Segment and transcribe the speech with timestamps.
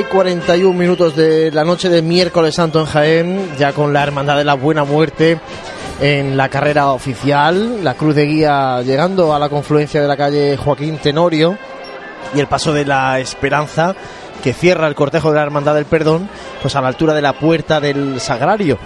[0.00, 4.02] 9 y 41 minutos de la noche de miércoles santo en Jaén, ya con la
[4.02, 5.38] Hermandad de la Buena Muerte
[6.00, 10.56] en la carrera oficial, la cruz de guía llegando a la confluencia de la calle
[10.56, 11.58] Joaquín Tenorio
[12.34, 13.94] y el paso de la Esperanza
[14.42, 16.30] que cierra el cortejo de la Hermandad del Perdón,
[16.62, 18.78] pues a la altura de la puerta del Sagrario.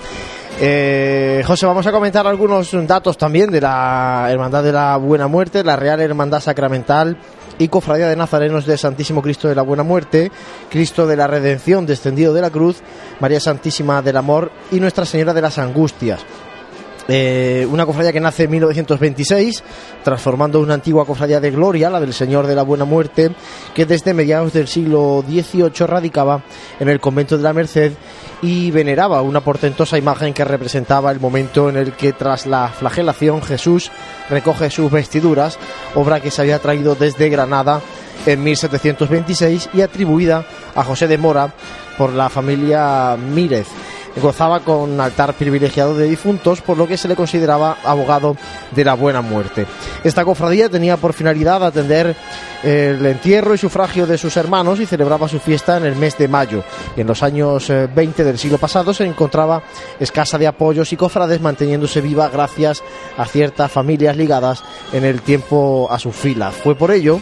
[0.60, 5.62] Eh, José, vamos a comentar algunos datos también de la Hermandad de la Buena Muerte,
[5.62, 7.16] la Real Hermandad Sacramental
[7.58, 10.30] y Cofradía de Nazarenos de Santísimo Cristo de la Buena Muerte,
[10.70, 12.78] Cristo de la Redención descendido de la cruz,
[13.20, 16.20] María Santísima del Amor y Nuestra Señora de las Angustias.
[17.06, 19.62] Eh, una cofradía que nace en 1926,
[20.02, 23.32] transformando una antigua cofradía de gloria, la del Señor de la Buena Muerte,
[23.74, 26.42] que desde mediados del siglo XVIII radicaba
[26.80, 27.92] en el convento de la Merced
[28.40, 33.42] y veneraba una portentosa imagen que representaba el momento en el que tras la flagelación
[33.42, 33.90] Jesús
[34.30, 35.58] recoge sus vestiduras,
[35.94, 37.80] obra que se había traído desde Granada
[38.26, 41.52] en 1726 y atribuida a José de Mora
[41.98, 43.66] por la familia Mírez
[44.20, 48.36] gozaba con altar privilegiado de difuntos, por lo que se le consideraba abogado
[48.70, 49.66] de la buena muerte.
[50.02, 52.16] Esta cofradía tenía por finalidad atender
[52.62, 56.28] el entierro y sufragio de sus hermanos y celebraba su fiesta en el mes de
[56.28, 56.64] mayo.
[56.96, 59.62] Y en los años 20 eh, del siglo pasado se encontraba
[60.00, 62.82] escasa de apoyos y cofrades manteniéndose viva gracias
[63.18, 66.54] a ciertas familias ligadas en el tiempo a sus filas.
[66.54, 67.20] Fue por ello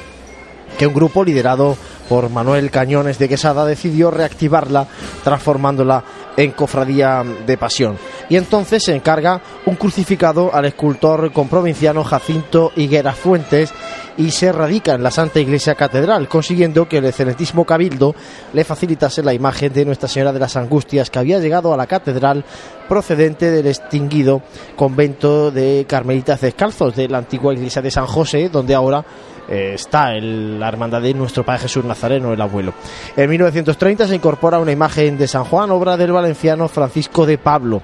[0.79, 1.77] que un grupo liderado
[2.09, 4.87] por Manuel Cañones de Quesada decidió reactivarla
[5.25, 6.05] transformándola
[6.37, 7.99] en cofradía de pasión.
[8.29, 13.73] Y entonces se encarga un crucificado al escultor comprovinciano Jacinto Higuera Fuentes
[14.17, 18.15] y se radica en la Santa Iglesia Catedral, consiguiendo que el excelentísimo Cabildo
[18.53, 21.87] le facilitase la imagen de Nuestra Señora de las Angustias que había llegado a la
[21.87, 22.45] catedral
[22.89, 24.43] procedente del extinguido
[24.77, 29.05] convento de Carmelitas Descalzos de la antigua iglesia de San José, donde ahora
[29.49, 32.75] eh, está el, la hermandad de nuestro Padre Jesús Nazareno, el abuelo.
[33.17, 37.83] En 1930 se incorpora una imagen de San Juan, obra del valenciano Francisco de Pablo.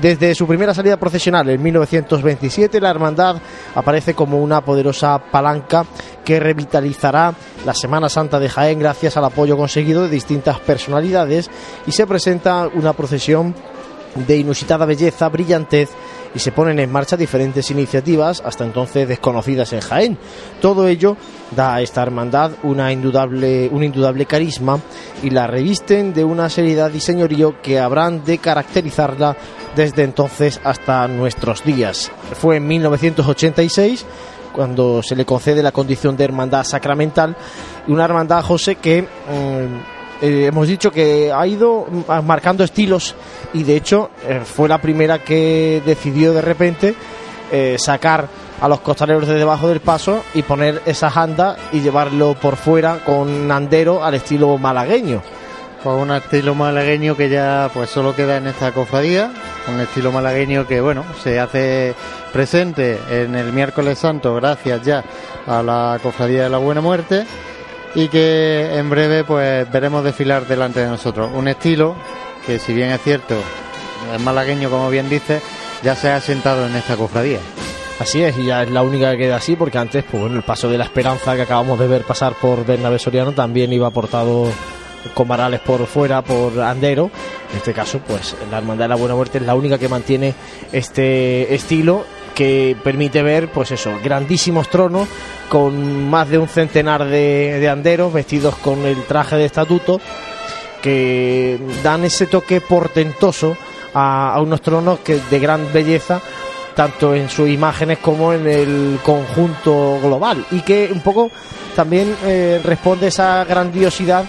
[0.00, 3.36] Desde su primera salida procesional en 1927, la hermandad
[3.74, 5.86] aparece como una poderosa palanca
[6.24, 7.34] que revitalizará
[7.64, 11.50] la Semana Santa de Jaén gracias al apoyo conseguido de distintas personalidades
[11.86, 13.54] y se presenta una procesión
[14.26, 15.90] de inusitada belleza, brillantez
[16.36, 20.18] y se ponen en marcha diferentes iniciativas hasta entonces desconocidas en Jaén.
[20.60, 21.16] Todo ello
[21.56, 24.78] da a esta hermandad una indudable, un indudable carisma
[25.22, 29.34] y la revisten de una seriedad y señorío que habrán de caracterizarla
[29.74, 32.12] desde entonces hasta nuestros días.
[32.38, 34.04] Fue en 1986
[34.52, 37.34] cuando se le concede la condición de hermandad sacramental
[37.88, 41.86] una hermandad José que mm, eh, hemos dicho que ha ido
[42.24, 43.14] marcando estilos
[43.52, 46.94] y de hecho eh, fue la primera que decidió de repente
[47.52, 48.26] eh, sacar
[48.60, 53.00] a los costaleros de debajo del paso y poner esas andas y llevarlo por fuera
[53.04, 55.22] con andero al estilo malagueño.
[55.82, 59.30] Con un estilo malagueño que ya pues solo queda en esta cofradía,
[59.68, 61.94] un estilo malagueño que bueno, se hace
[62.32, 65.04] presente en el miércoles santo gracias ya
[65.46, 67.26] a la cofradía de la Buena Muerte
[67.96, 71.30] y que en breve pues veremos desfilar delante de nosotros.
[71.34, 71.96] Un estilo
[72.46, 73.34] que si bien es cierto,
[74.14, 75.40] es malagueño como bien dice,
[75.82, 77.40] ya se ha asentado en esta cofradía.
[77.98, 80.42] Así es, y ya es la única que queda así, porque antes, pues bueno, el
[80.42, 84.52] paso de la esperanza que acabamos de ver pasar por Bernabé Soriano también iba aportado
[85.14, 87.10] con varales por fuera, por Andero.
[87.50, 90.34] En este caso, pues la Hermandad de la Buena Muerte es la única que mantiene
[90.70, 92.04] este estilo
[92.36, 95.08] que permite ver, pues eso, grandísimos tronos
[95.48, 99.98] con más de un centenar de, anderos vestidos con el traje de estatuto
[100.82, 103.56] que dan ese toque portentoso
[103.94, 106.20] a, unos tronos que de gran belleza
[106.74, 111.30] tanto en sus imágenes como en el conjunto global y que un poco
[111.74, 114.26] también eh, responde esa grandiosidad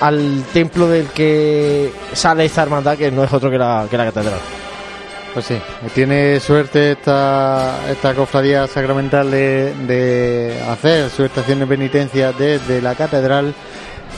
[0.00, 4.06] al templo del que sale esta hermandad que no es otro que la, que la
[4.06, 4.63] catedral.
[5.34, 5.56] Pues sí,
[5.96, 13.52] tiene suerte esta, esta cofradía sacramental de, hacer su estación de penitencia desde la catedral.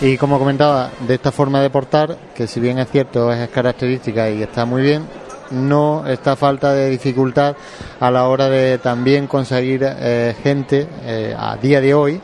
[0.03, 4.29] Y como comentaba, de esta forma de portar, que si bien es cierto es característica
[4.29, 5.07] y está muy bien,
[5.53, 7.57] no está falta de dificultad
[7.99, 12.21] a la hora de también conseguir eh, gente eh, a día de hoy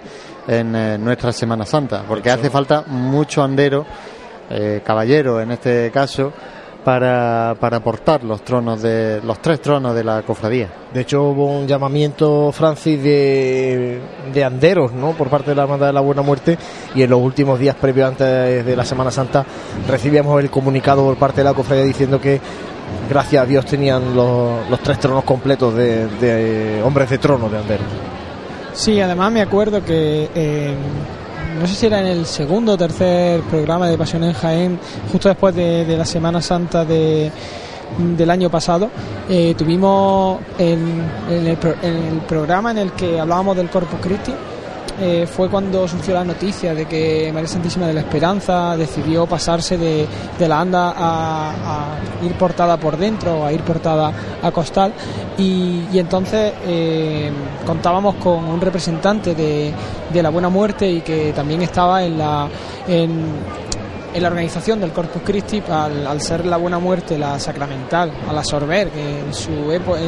[0.46, 3.86] en eh, nuestra Semana Santa, porque hace falta mucho andero,
[4.84, 6.30] caballero en este caso,
[6.84, 10.68] para, para portar los tronos de los tres tronos de la cofradía.
[10.92, 14.00] De hecho hubo un llamamiento Francis de,
[14.32, 15.12] de anderos, ¿no?
[15.12, 16.58] Por parte de la Hermandad de la Buena Muerte
[16.94, 19.44] y en los últimos días previos antes de la Semana Santa
[19.88, 22.40] recibíamos el comunicado por parte de la cofradía diciendo que
[23.08, 27.58] gracias a Dios tenían los, los tres tronos completos de, de, hombres de trono de
[27.58, 27.86] anderos.
[28.74, 30.74] Sí, además me acuerdo que
[31.58, 34.78] no sé si era en el segundo o tercer programa de Pasión en Jaén,
[35.10, 37.30] justo después de, la Semana Santa de,
[37.98, 38.90] del año pasado,
[39.28, 44.32] eh, tuvimos en, el, en, el, programa en el que hablábamos del Corpus Christi,
[45.04, 49.76] eh, fue cuando surgió la noticia de que María Santísima de la Esperanza decidió pasarse
[49.76, 50.06] de,
[50.46, 54.92] la anda a, ir portada por dentro, a ir portada a costal,
[55.36, 57.32] y, entonces eh,
[57.66, 59.74] contábamos con un representante de,
[60.22, 62.48] la Buena Muerte y que también estaba en la.
[62.86, 63.72] En,
[64.14, 69.20] la organización del Corpus Christi, al, ser la buena muerte la sacramental, al absorber que
[69.20, 70.00] en su época,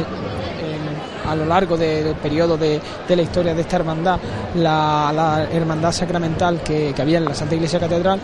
[1.27, 4.19] a lo largo del periodo de, la historia de esta hermandad,
[4.55, 8.19] la, hermandad sacramental que, había en la Santa Iglesia Catedral,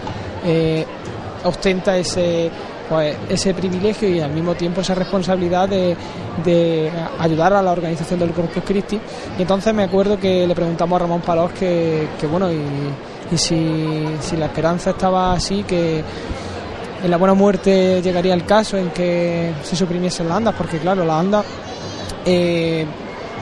[0.46, 0.86] eh,
[1.44, 2.50] ostenta ese,
[2.90, 5.96] pues, ese privilegio y al mismo tiempo esa responsabilidad de,
[7.20, 9.00] ayudar a la organización del Corpus Christi.
[9.38, 14.36] Y entonces me acuerdo que le preguntamos a Ramón Palós que, bueno, y, si, si,
[14.36, 16.04] la esperanza estaba así, que
[17.04, 21.06] en la buena muerte llegaría el caso en que se suprimiesen las andas, porque claro,
[21.06, 21.46] las andas
[22.26, 22.86] eh,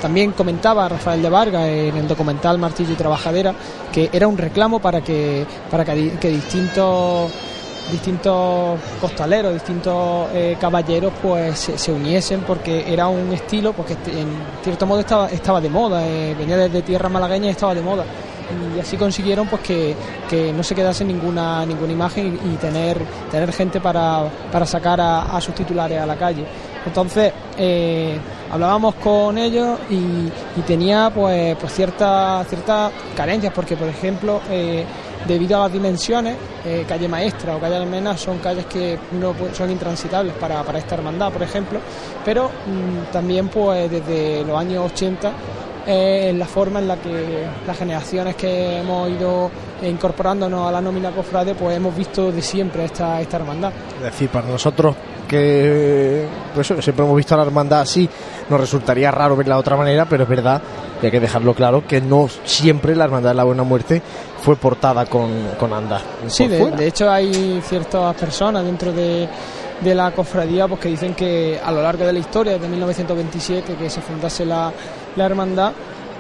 [0.02, 3.54] también comentaba Rafael de Vargas en el documental Martillo y Trabajadera
[3.92, 7.32] que era un reclamo para que, para que, distintos
[7.92, 14.28] distintos costaleros, distintos eh, caballeros pues se, uniesen porque era un estilo porque en
[14.64, 18.06] cierto modo estaba, estaba de moda, eh, venía desde tierra malagueña y estaba de moda.
[18.76, 19.96] Y así consiguieron pues que,
[20.56, 22.98] no se quedase ninguna ninguna imagen y, tener
[23.32, 26.46] tener gente para, para sacar a, sus titulares a la calle.
[26.86, 27.34] Entonces
[28.52, 30.30] hablábamos con ellos y,
[30.62, 34.86] tenía pues, pues ciertas ciertas carencias porque por ejemplo eh,
[35.28, 36.36] debido a las dimensiones
[36.66, 40.96] eh, calle maestra o calle almena son calles que no son intransitables para, para esta
[40.96, 41.80] hermandad por ejemplo
[42.26, 45.32] pero mm, también pues desde los años 80
[45.88, 49.50] es la forma en la que las generaciones que hemos ido
[49.82, 53.72] incorporándonos a la nómina cofrade pues hemos visto de siempre esta, esta hermandad.
[53.98, 54.96] Es decir, para nosotros
[55.30, 58.10] que pues siempre hemos visto a la hermandad así,
[58.50, 60.62] nos resultaría raro verla de otra manera, pero es verdad,
[61.02, 64.02] y hay que dejarlo claro, que no siempre la hermandad de la buena muerte
[64.42, 66.02] fue portada con, con andas.
[66.28, 69.30] Sí, de, hecho hay ciertas personas dentro de,
[69.82, 73.76] de la cofradía pues, que dicen que a lo largo de la historia, desde 1927,
[73.76, 74.74] que se fundase la,
[75.16, 75.72] la hermandad,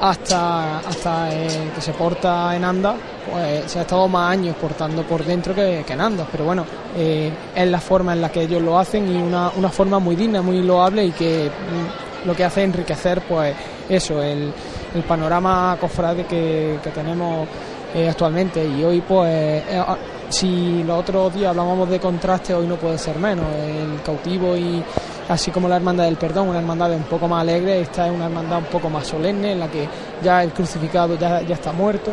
[0.01, 2.95] hasta, hasta eh, que se porta en andas,
[3.29, 6.65] pues se ha estado más años portando por dentro que, en andas, pero bueno,
[6.95, 10.15] eh, es la forma en la que ellos lo hacen y una, una forma muy
[10.15, 13.55] digna, muy loable y que mm, lo que hace enriquecer pues
[13.89, 14.53] eso, el,
[14.93, 17.47] el panorama cofrade que, que tenemos
[17.93, 18.65] eh, actualmente.
[18.65, 19.97] Y hoy pues ah,
[20.29, 23.45] si los otros días hablábamos de contraste hoy no puede ser menos.
[23.55, 24.83] El cautivo y
[25.29, 28.25] así como la Hermandad del Perdón, una hermandad un poco más alegre, esta es una
[28.25, 29.87] hermandad un poco más solemne, en la que
[30.21, 32.11] ya el crucificado ya, ya está muerto,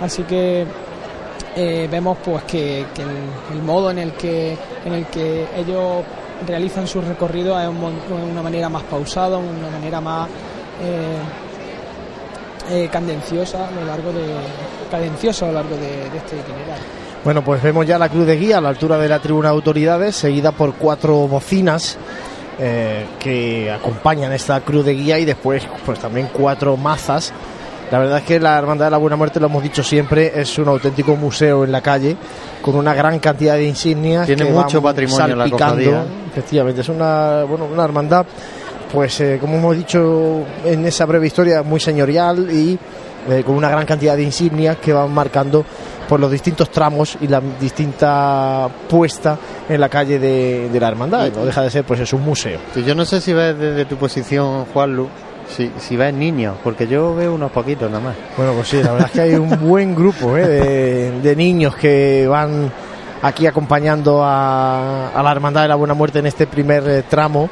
[0.00, 0.66] así que
[1.56, 2.80] eh, vemos pues que,
[3.50, 6.04] el, modo en el que, en el que ellos
[6.46, 10.28] realizan su recorrido es una manera más pausada, una manera más
[10.82, 11.18] eh,
[12.70, 14.26] eh, cadenciosa a lo largo de
[14.90, 16.84] cadenciosa a lo largo de, este itinerario.
[17.24, 19.54] Bueno, pues vemos ya la cruz de guía a la altura de la tribuna de
[19.54, 21.98] autoridades, seguida por cuatro bocinas
[22.58, 27.32] eh, que acompañan esta cruz de guía y después pues también cuatro mazas.
[27.90, 30.58] La verdad es que la Hermandad de la Buena Muerte, lo hemos dicho siempre, es
[30.58, 32.16] un auténtico museo en la calle,
[32.62, 34.26] con una gran cantidad de insignias.
[34.26, 35.46] Tiene mucho patrimonio la
[36.30, 38.24] Efectivamente, es una, bueno, una hermandad,
[38.92, 42.78] pues eh, como hemos dicho en esa breve historia, muy señorial y
[43.28, 45.64] eh, con una gran cantidad de insignias que van marcando
[46.10, 49.38] por los distintos tramos y la distinta puesta
[49.68, 51.30] en la calle de, la hermandad.
[51.32, 52.58] no deja de ser, pues es un museo.
[52.84, 55.08] Yo no sé si ves desde tu posición, Juanlu,
[55.48, 58.16] si, si ves niños, porque yo veo unos poquitos nada más.
[58.36, 61.12] Bueno, pues sí, la verdad es que hay un buen grupo ¿eh?
[61.22, 62.72] de, niños que van
[63.22, 67.48] aquí acompañando a, la Hermandad de la Buena Muerte en este primer eh, tramo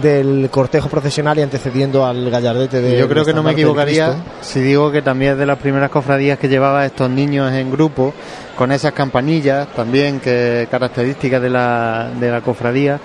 [0.00, 4.60] del cortejo procesional y antecediendo al gallardete de Yo creo que no me equivocaría si
[4.60, 8.14] digo que también es de las primeras cofradías que llevaba estos niños en grupo,
[8.56, 12.98] con esas campanillas también que características de la, de la cofradía.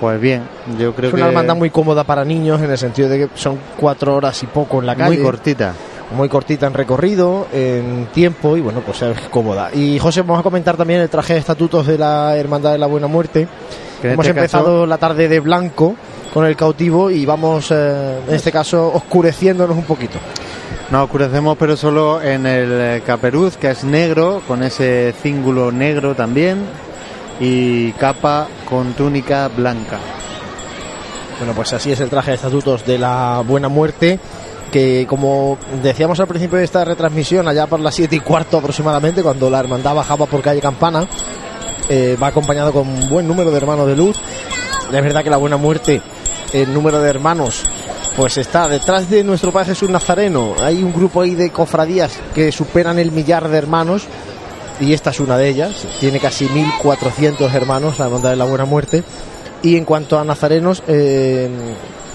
[0.00, 0.42] Pues bien,
[0.78, 1.16] yo creo que...
[1.16, 4.42] Es una hermandad muy cómoda para niños en el sentido de que son cuatro horas
[4.42, 5.16] y poco en la calle.
[5.16, 5.72] Muy cortita.
[6.14, 9.70] Muy cortita en recorrido, en tiempo y bueno, pues es cómoda.
[9.72, 12.86] Y José, vamos a comentar también el traje de estatutos de la Hermandad de la
[12.86, 13.48] Buena Muerte.
[14.02, 15.94] Hemos este empezado la tarde de blanco
[16.34, 20.18] con el cautivo y vamos, eh, en este caso, oscureciéndonos un poquito.
[20.90, 26.16] Nos oscurecemos, pero solo en el eh, caperuz, que es negro, con ese cíngulo negro
[26.16, 26.58] también,
[27.38, 30.00] y capa con túnica blanca.
[31.38, 34.18] Bueno, pues así es el traje de estatutos de la Buena Muerte
[34.74, 39.22] que como decíamos al principio de esta retransmisión, allá por las 7 y cuarto aproximadamente,
[39.22, 41.06] cuando la hermandad bajaba por calle Campana,
[41.88, 44.16] eh, va acompañado con un buen número de hermanos de luz.
[44.86, 46.02] Es verdad que la buena muerte,
[46.52, 47.62] el número de hermanos,
[48.16, 50.54] pues está detrás de nuestro Padre Jesús Nazareno.
[50.60, 54.06] Hay un grupo ahí de cofradías que superan el millar de hermanos
[54.80, 55.86] y esta es una de ellas.
[56.00, 59.02] Tiene casi 1.400 hermanos, la hermandad de la buena muerte.
[59.62, 61.48] Y en cuanto a nazarenos, eh,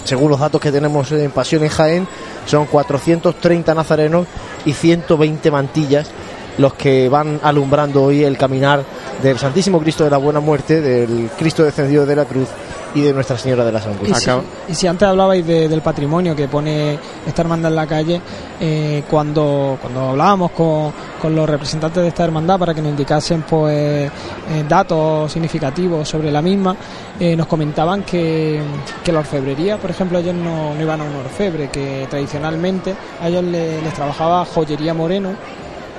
[0.04, 2.08] según los datos que tenemos en Pasión en Jaén,
[2.46, 4.26] son 430 nazarenos
[4.64, 6.10] y 120 mantillas
[6.58, 8.84] los que van alumbrando hoy el caminar
[9.22, 12.48] del Santísimo Cristo de la Buena Muerte, del Cristo descendido de la cruz
[12.94, 14.22] y de Nuestra Señora de las Angustias.
[14.22, 18.20] Y, si, y si antes hablabais del patrimonio que pone esta hermandad en la calle,
[18.60, 23.42] eh, cuando, cuando hablábamos con, con, los representantes de esta hermandad para que nos indicasen
[23.42, 26.76] pues eh, datos significativos sobre la misma,
[27.18, 28.60] eh, nos comentaban que,
[29.04, 33.28] que, la orfebrería, por ejemplo, ellos no, no, iban a un orfebre, que tradicionalmente a
[33.28, 35.30] ellos les, les trabajaba joyería moreno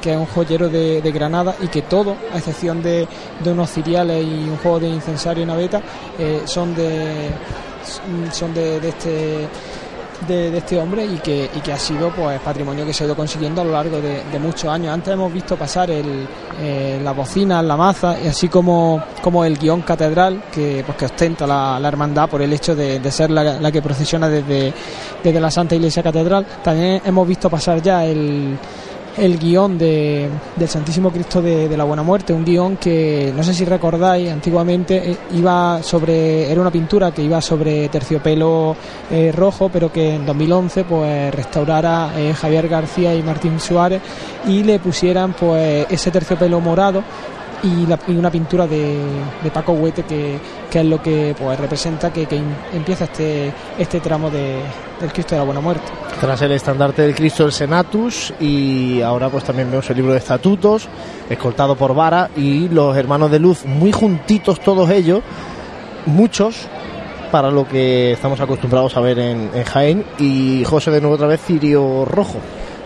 [0.01, 3.07] que es un joyero de, Granada y que todo, a excepción de,
[3.45, 5.81] unos ciriales y un juego de incensario y naveta,
[6.17, 7.29] eh, son de
[8.31, 9.47] son de, este
[10.27, 13.15] de, este hombre y que, y que ha sido pues patrimonio que se ha ido
[13.15, 14.93] consiguiendo a lo largo de, muchos años.
[14.93, 16.27] Antes hemos visto pasar el,
[16.59, 21.05] eh, la bocina, la maza, y así como, como el guion catedral que, pues, que
[21.05, 24.73] ostenta la, hermandad por el hecho de, ser la, la, que procesiona desde,
[25.23, 26.45] desde la Santa Iglesia Catedral.
[26.63, 28.57] También hemos visto pasar ya el
[29.21, 33.53] el guion de, del Santísimo Cristo de, la Buena Muerte, un guion que no sé
[33.53, 38.75] si recordáis, antiguamente eh, iba sobre, era una pintura que iba sobre terciopelo
[39.11, 44.01] eh, rojo, pero que en 2011 pues restaurara eh, Javier García y Martín Suárez
[44.47, 47.03] y le pusieran pues ese terciopelo morado
[47.63, 48.99] y, una pintura de,
[49.53, 50.39] Paco Huete que,
[50.71, 52.27] es lo que pues representa que,
[52.73, 54.59] empieza este, este tramo de,
[54.99, 55.83] del Cristo de la Buena Muerte.
[56.19, 60.19] Tras el estandarte del Cristo el Senatus y ahora pues también vemos el libro de
[60.19, 60.87] estatutos,
[61.29, 65.21] escoltado por Vara y los hermanos de luz muy juntitos todos ellos,
[66.05, 66.67] muchos
[67.31, 71.27] para lo que estamos acostumbrados a ver en, en Jaén y José de nuevo otra
[71.27, 72.39] vez Cirio Rojo.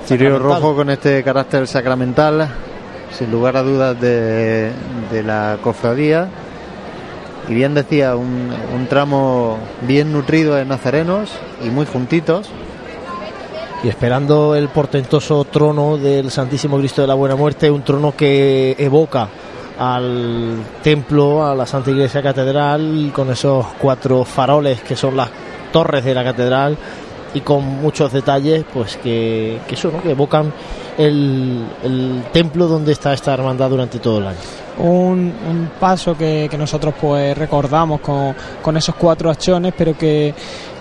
[0.06, 2.48] Cirio Rojo con este carácter sacramental
[3.18, 4.72] sin lugar a dudas, de,
[5.26, 6.28] la cofradía.
[7.48, 11.32] Y bien decía, un, un tramo bien nutrido de nazarenos
[11.64, 12.50] y muy juntitos.
[13.84, 18.76] Y esperando el portentoso trono del Santísimo Cristo de la Buena Muerte, un trono que
[18.80, 19.30] evoca
[19.78, 25.30] al templo, a la Santa Iglesia Catedral, con esos cuatro faroles que son las
[25.72, 26.78] torres de la catedral
[27.34, 30.02] y con muchos detalles pues que, que eso, ¿no?
[30.02, 30.54] que evocan
[30.98, 34.38] el, templo donde está esta hermandad durante todo el año.
[34.78, 40.34] Un, paso que, nosotros pues recordamos con, con esos cuatro acciones, pero que,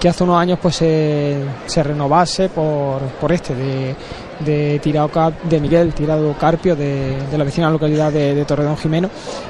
[0.08, 6.34] hace unos años pues se, se renovase por, por este de, Tirado, de Miguel Tirado
[6.34, 9.08] Carpio de, la vecina localidad de, de Torredón Jimeno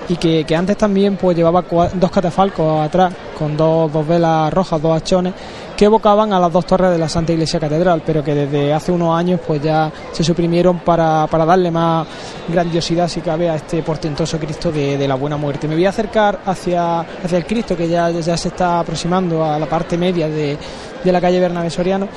[0.08, 4.80] y que, que, antes también pues llevaba dos catafalcos atrás con dos, dos velas rojas,
[4.80, 5.32] dos hachones
[5.76, 8.92] que evocaban a las dos torres de la Santa Iglesia Catedral, pero que desde hace
[8.92, 12.06] unos años pues ya se suprimieron para, para darle más
[12.48, 15.66] grandiosidad, si cabe, a este portentoso Cristo de, la Buena Muerte.
[15.66, 19.58] Me voy a acercar hacia, hacia el Cristo, que ya, ya se está aproximando a
[19.58, 20.56] la parte media de,
[21.02, 22.08] de la calle Bernabé Soriano,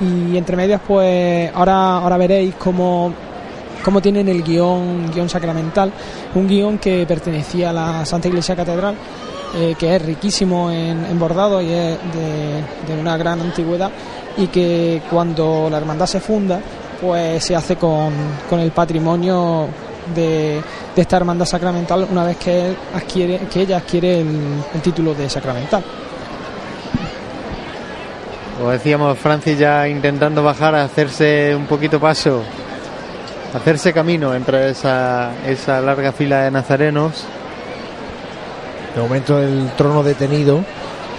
[0.00, 3.12] y entre medias pues ahora, ahora veréis cómo
[3.84, 5.92] cómo tienen el guion, guion sacramental,
[6.36, 8.94] un guion que pertenecía a la Santa Iglesia Catedral
[9.54, 11.98] eh, que es riquísimo en, bordado y es
[12.86, 13.90] de, una gran antigüedad
[14.38, 16.58] y que cuando la hermandad se funda
[16.98, 18.14] pues se hace con,
[18.52, 19.68] el patrimonio
[20.14, 20.62] de,
[20.96, 25.84] esta hermandad sacramental una vez que, adquiere, que ella adquiere el, título de sacramental.
[28.56, 32.42] Como decíamos, Francis ya intentando bajar, a hacerse un poquito paso,
[33.52, 37.26] hacerse camino entre esa, esa larga fila de nazarenos
[38.94, 40.64] de momento el trono detenido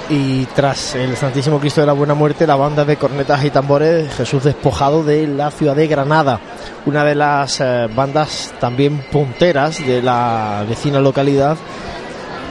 [0.10, 4.13] y tras el Santísimo Cristo de la Buena Muerte, la banda de cornetas y tambores,
[4.15, 6.39] Jesús despojado de la ciudad de Granada,
[6.86, 11.58] una de las eh, bandas también punteras de la vecina localidad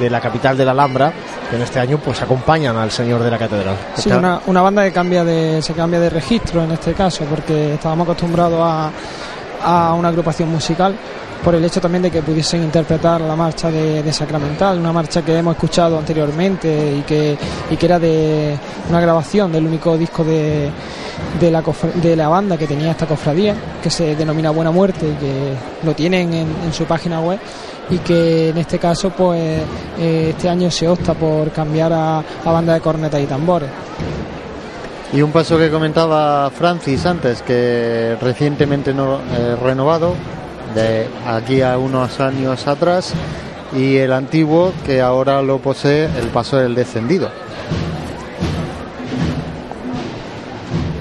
[0.00, 1.12] de la capital de la Alhambra,
[1.50, 3.76] que en este año pues acompañan al Señor de la Catedral.
[3.95, 7.75] Sí, una, una banda que cambia de, se cambia de registro en este caso, porque
[7.75, 8.91] estábamos acostumbrados a,
[9.62, 10.97] a una agrupación musical
[11.42, 15.37] por el hecho también de que pudiesen interpretar la marcha de, Sacramental, una marcha que
[15.37, 17.37] hemos escuchado anteriormente y que,
[17.71, 18.57] y que era de
[18.88, 20.71] una grabación del único disco de,
[21.40, 21.62] de, la,
[21.95, 25.54] de la banda que tenía esta cofradía, que se denomina Buena Muerte y que
[25.85, 27.38] lo tienen en, su página web
[27.90, 29.62] y que en este caso pues
[29.99, 33.69] eh, este año se opta por cambiar a, a banda de cornetas y tambores.
[35.12, 40.14] Y un paso que comentaba Francis antes, que recientemente no, eh, renovado,
[40.75, 43.12] de aquí a unos años atrás,
[43.76, 47.28] y el antiguo que ahora lo posee el paso del descendido.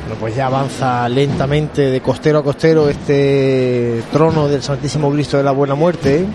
[0.01, 5.43] Bueno, pues ya avanza lentamente de costero a costero este trono del Santísimo Cristo de
[5.43, 6.25] la Buena Muerte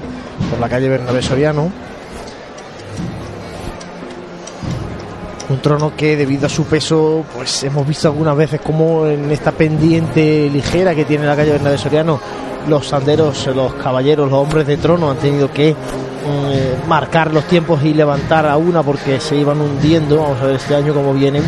[0.48, 1.70] por la calle Bernabé Soriano.
[5.48, 9.52] Un trono que debido a su peso, pues hemos visto algunas veces como en esta
[9.52, 12.20] pendiente ligera que tiene la calle Bernabé Soriano,
[12.68, 17.84] los sanderos, los caballeros, los hombres de trono han tenido que eh, marcar los tiempos
[17.84, 20.16] y levantar a una porque se iban hundiendo.
[20.16, 21.44] Vamos a ver este año cómo vienen,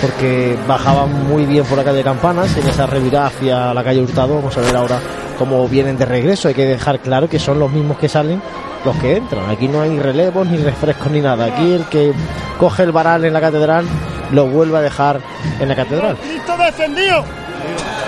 [0.00, 4.36] porque bajaban muy bien por la calle Campanas en esa revirada hacia la calle Hurtado.
[4.36, 5.00] Vamos a ver ahora
[5.36, 6.46] cómo vienen de regreso.
[6.46, 8.40] Hay que dejar claro que son los mismos que salen
[8.86, 9.50] los que entran.
[9.50, 11.46] Aquí no hay relevos ni refrescos ni nada.
[11.46, 12.14] Aquí el que
[12.58, 13.84] coge el varal en la catedral
[14.30, 15.20] lo vuelve a dejar
[15.60, 16.16] en la catedral.
[16.16, 17.24] ¡Cristo descendido!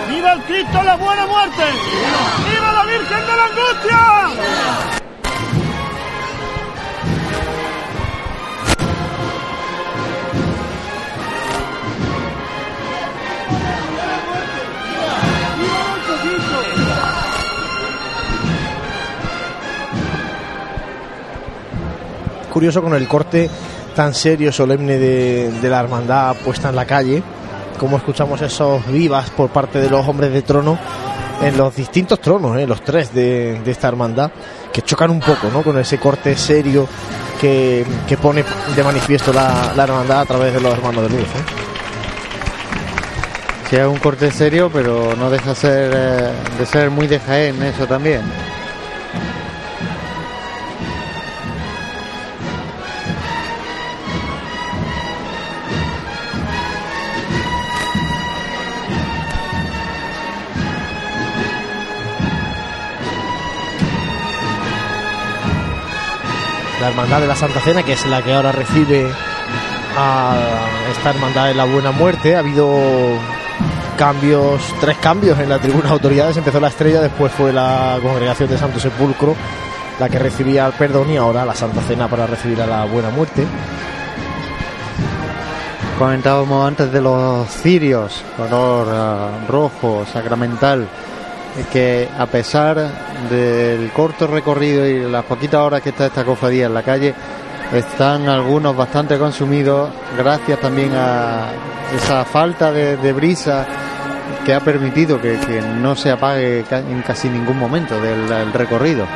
[0.09, 1.64] ¡Viva el Cristo la buena muerte!
[2.49, 4.98] ¡Viva la Virgen de la Angustia!
[22.59, 23.49] Curioso con el corte
[23.94, 27.23] tan serio, solemne de, la hermandad puesta en la calle,
[27.79, 30.77] como escuchamos esos vivas por parte de los hombres de trono
[31.40, 32.66] en los distintos tronos, ¿eh?
[32.66, 34.33] los tres de, esta hermandad,
[34.73, 35.62] que chocan un poco ¿no?
[35.62, 36.88] con ese corte serio
[37.40, 37.87] que,
[38.21, 38.42] pone
[38.75, 41.29] de manifiesto la, hermandad a través de los hermanos de luz.
[41.29, 41.44] ¿eh?
[43.71, 47.87] Sí, es un corte serio, pero no deja eh, de ser muy de Jaén eso
[47.87, 48.23] también.
[66.88, 69.07] Hermandad de la Santa Cena, que es la que ahora recibe
[69.96, 70.37] a
[70.90, 72.37] esta hermandad de la Buena Muerte.
[72.37, 72.68] Ha habido
[73.96, 76.37] cambios, tres cambios en la tribuna de autoridades.
[76.37, 79.35] Empezó la estrella, después fue la congregación de Santo Sepulcro
[79.98, 83.11] la que recibía el perdón y ahora la Santa Cena para recibir a la Buena
[83.11, 83.44] Muerte.
[85.98, 90.87] Comentábamos antes de los cirios, color uh, rojo, sacramental,
[91.64, 92.77] que a pesar
[93.31, 97.14] del corto recorrido y las poquitas horas que está esta cofradía en la calle,
[97.73, 101.51] están algunos bastante consumidos gracias también a
[101.94, 103.66] esa falta de, brisa
[104.44, 105.38] que ha permitido que,
[105.81, 109.07] no se apague en casi ningún momento del, recorrido.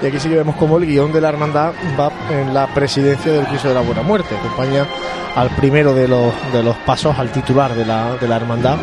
[0.00, 3.32] Y aquí sí que vemos como el guion de la hermandad va en la presidencia
[3.32, 4.36] del Cristo de la Buena Muerte.
[4.36, 4.86] Acompaña
[5.34, 8.76] al primero de los, de los pasos, al titular de la, de la hermandad.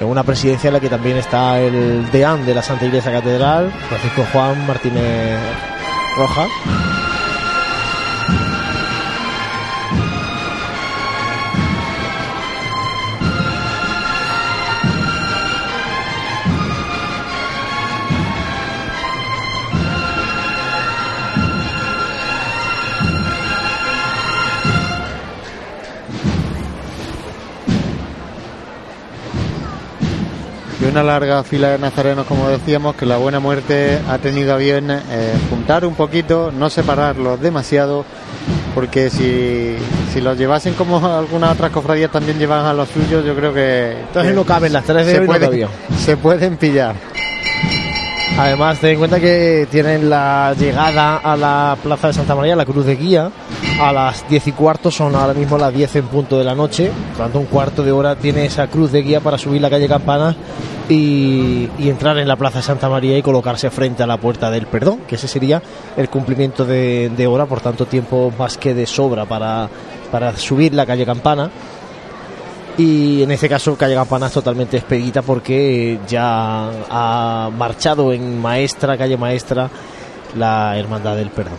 [0.00, 3.72] En una presidencia en la que también está el deán de la Santa Iglesia Catedral,
[3.88, 5.38] Francisco Juan Martínez
[6.18, 6.50] Rojas.
[30.96, 34.90] Una larga fila de nazarenos, como decíamos, que la buena muerte ha tenido a bien
[34.90, 35.02] eh,
[35.50, 38.06] juntar un poquito, no separarlos demasiado,
[38.74, 39.76] porque si,
[40.14, 43.92] si los llevasen como algunas otras cofradías también llevan a los suyos, yo creo que.
[43.92, 45.50] Entonces que no caben las tres de se no pueden-
[45.98, 46.94] se pueden pillar.
[48.38, 52.66] Además, ten en cuenta que tienen la llegada a la Plaza de Santa María, la
[52.66, 53.30] Cruz de Guía,
[53.80, 56.90] a las 10 y cuarto, son ahora mismo las 10 en punto de la noche.
[57.16, 59.88] Por tanto, un cuarto de hora tiene esa Cruz de Guía para subir la calle
[59.88, 60.36] Campana
[60.90, 64.66] y, entrar en la Plaza de Santa María y colocarse frente a la Puerta del
[64.66, 65.62] Perdón, que ese sería
[65.96, 69.70] el cumplimiento de, de hora, por tanto, tiempo más que de sobra para,
[70.12, 71.50] para subir la calle Campana.
[72.78, 78.98] Y en este caso Calle Campana es totalmente expedita porque ya ha marchado en Maestra,
[78.98, 79.70] calle Maestra,
[80.36, 81.56] la Hermandad del Perdón.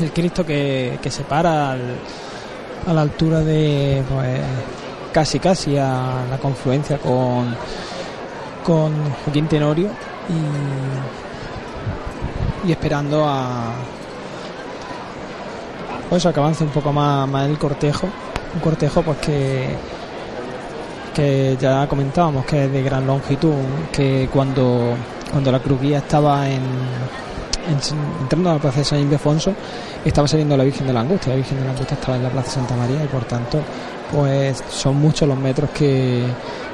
[0.00, 4.40] el Cristo que, que se para a la altura de pues
[5.12, 7.54] casi casi a la confluencia con
[8.64, 8.92] con
[9.24, 9.90] Joaquín Tenorio
[12.64, 13.72] y, y esperando a
[16.08, 18.08] pues a que avance un poco más el cortejo
[18.54, 19.68] un cortejo pues que
[21.14, 23.52] que ya comentábamos que es de gran longitud
[23.92, 24.94] que cuando
[25.30, 26.62] cuando la cruz guía estaba en
[27.68, 29.52] en- entrando a la plaza de San Ildefonso,
[30.02, 31.30] estaba saliendo la Virgen de la Angustia.
[31.32, 33.60] La Virgen de la Angustia estaba en la plaza Santa María y por tanto,
[34.10, 36.24] pues son muchos los metros que,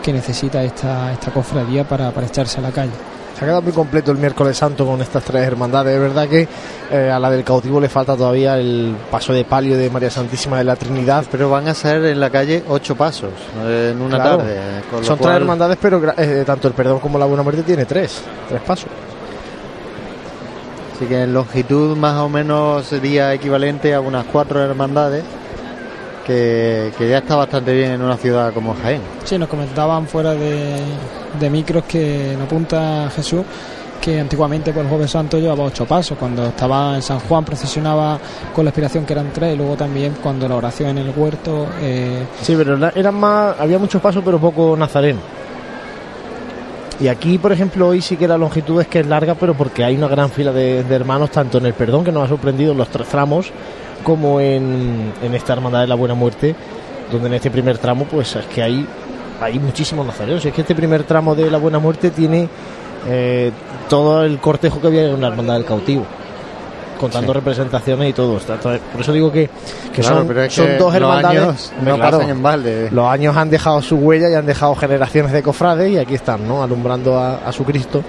[0.00, 2.92] que necesita esta, esta cofradía para, para echarse a la calle.
[3.36, 5.94] Se ha quedado muy completo el miércoles santo con estas tres hermandades.
[5.94, 6.46] Es verdad que
[6.92, 10.56] eh, a la del cautivo le falta todavía el paso de palio de María Santísima
[10.58, 11.24] de la Trinidad.
[11.30, 13.32] Pero van a ser en la calle ocho pasos
[13.64, 14.36] eh, en una Claro.
[14.38, 14.56] tarde.
[14.88, 17.84] con Son cual- tres hermandades, pero eh, tanto el perdón como la buena muerte tiene
[17.86, 18.88] tres, tres pasos.
[20.94, 25.24] Así que en longitud más o menos sería equivalente a unas cuatro hermandades,
[26.24, 29.00] que, que ya está bastante bien en una ciudad como Jaén.
[29.24, 30.76] Sí, nos comentaban fuera de,
[31.38, 33.44] de micros que nos apunta Jesús
[34.04, 36.18] que antiguamente por el Jueves Santo llevaba ocho pasos.
[36.18, 38.18] Cuando estaba en San Juan procesionaba
[38.54, 41.66] con la expiración que eran tres y luego también cuando la oración en el huerto
[41.80, 45.20] eh, Sí, pero eran más, había muchos pasos, pero poco nazareno.
[47.00, 49.82] Y aquí, por ejemplo, hoy sí que la longitud es que es larga, pero porque
[49.82, 52.72] hay una gran fila de, de hermanos, tanto en el perdón, que nos ha sorprendido
[52.72, 53.50] en los tres tramos,
[54.04, 56.54] como en, en esta hermandad de la Buena Muerte,
[57.10, 58.86] donde en este primer tramo, pues es que hay,
[59.40, 60.44] hay muchísimos nazarenos.
[60.44, 62.48] Y es que este primer tramo de la Buena Muerte tiene
[63.08, 63.50] eh,
[63.88, 66.04] todo el cortejo que había en la hermandad del cautivo.
[66.98, 67.38] Contando Sí.
[67.38, 68.38] representaciones y todo.
[68.38, 69.50] Por eso digo que,
[69.92, 71.72] que Claro, son, pero es son que dos hermandades.
[71.82, 72.88] no claro, pasan en balde.
[72.92, 76.46] los años han dejado su huella y han dejado generaciones de cofrades y aquí están,
[76.46, 76.62] ¿no?
[76.62, 78.02] Alumbrando a, a su Cristo.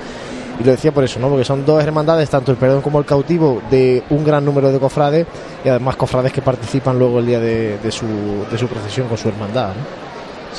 [0.59, 1.27] Y lo decía por eso, ¿no?
[1.27, 4.79] Porque son dos hermandades, tanto el perdón como el cautivo, de un gran número de
[4.79, 5.27] cofrades
[5.63, 8.05] y además cofrades que participan luego el día de, su,
[8.49, 9.73] de su procesión con su hermandad.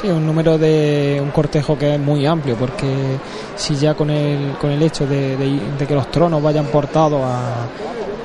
[0.00, 2.86] Sí, un número de un cortejo que es muy amplio, porque
[3.56, 5.36] si ya con el, con el hecho de
[5.88, 7.66] que los tronos vayan portados a,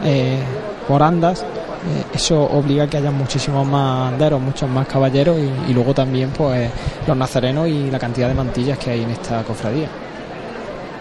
[0.04, 0.40] eh,
[0.86, 5.72] por andas, eh, eso obliga a que haya muchísimos más anderos, muchos más caballeros y,
[5.72, 6.70] y luego también pues
[7.08, 9.88] los nazarenos y la cantidad de mantillas que hay en esta cofradía.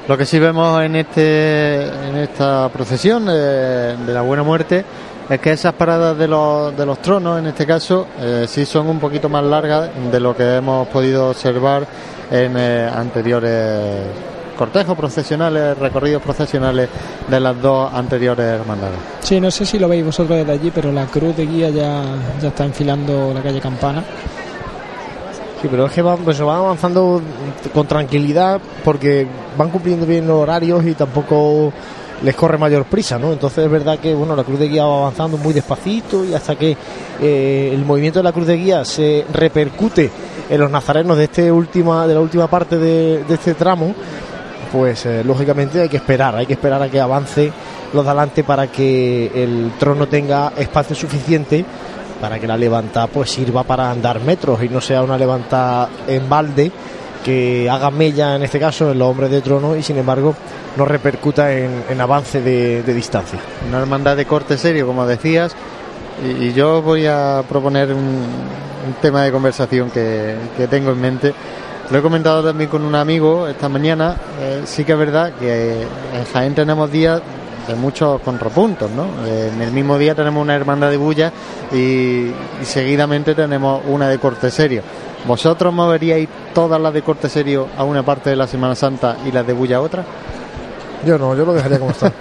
[0.08, 4.84] Lo que sí vemos en este en esta procesión de, de la Buena Muerte
[5.30, 8.88] es que esas paradas de los, de los tronos, en este caso, eh, sí son
[8.88, 11.86] un poquito más largas de lo que hemos podido observar
[12.32, 14.06] en eh, anteriores
[14.58, 16.88] cortejos procesionales, recorridos procesionales
[17.28, 18.98] de las dos anteriores hermandades.
[19.20, 22.02] Sí, no sé si lo veis vosotros desde allí, pero la cruz de guía ya,
[22.42, 24.02] ya está enfilando la calle Campana.
[25.60, 27.20] Sí, pero es que van, pues, van avanzando
[27.74, 29.26] con tranquilidad porque
[29.58, 31.70] van cumpliendo bien los horarios y tampoco
[32.22, 33.32] les corre mayor prisa, ¿no?
[33.32, 36.56] Entonces es verdad que bueno la cruz de guía va avanzando muy despacito y hasta
[36.56, 36.76] que
[37.20, 40.10] eh, el movimiento de la cruz de guía se repercute
[40.48, 43.94] en los nazarenos de este última de la última parte de, este tramo,
[44.72, 47.52] pues eh, lógicamente hay que esperar, hay que esperar a que avance
[47.92, 51.64] los de adelante para que el trono tenga espacio suficiente
[52.20, 56.28] para que la levanta pues sirva para andar metros y no sea una levanta en
[56.28, 56.70] balde
[57.24, 60.35] que haga mella en este caso en los hombres de trono y sin embargo
[60.76, 63.38] no repercuta en, avance de, distancia.
[63.68, 65.54] Una hermandad de corte serio, como decías,
[66.24, 68.61] y, yo voy a proponer un,
[69.02, 71.35] tema de conversación que, que tengo en mente.
[71.90, 74.16] Lo he comentado también con un amigo esta mañana.
[74.40, 77.20] eh, sí que es verdad que en Jaén tenemos días
[77.66, 79.04] de muchos contrapuntos, ¿no?
[79.26, 81.32] Eh, en el mismo día tenemos una hermandad de bulla
[81.72, 81.76] y,
[82.28, 84.82] y seguidamente tenemos una de corte serio.
[85.26, 89.32] ¿Vosotros moveríais todas las de corte serio a una parte de la Semana Santa y
[89.32, 90.04] las de bulla a otra?
[91.04, 92.12] Yo no, yo lo dejaría como está.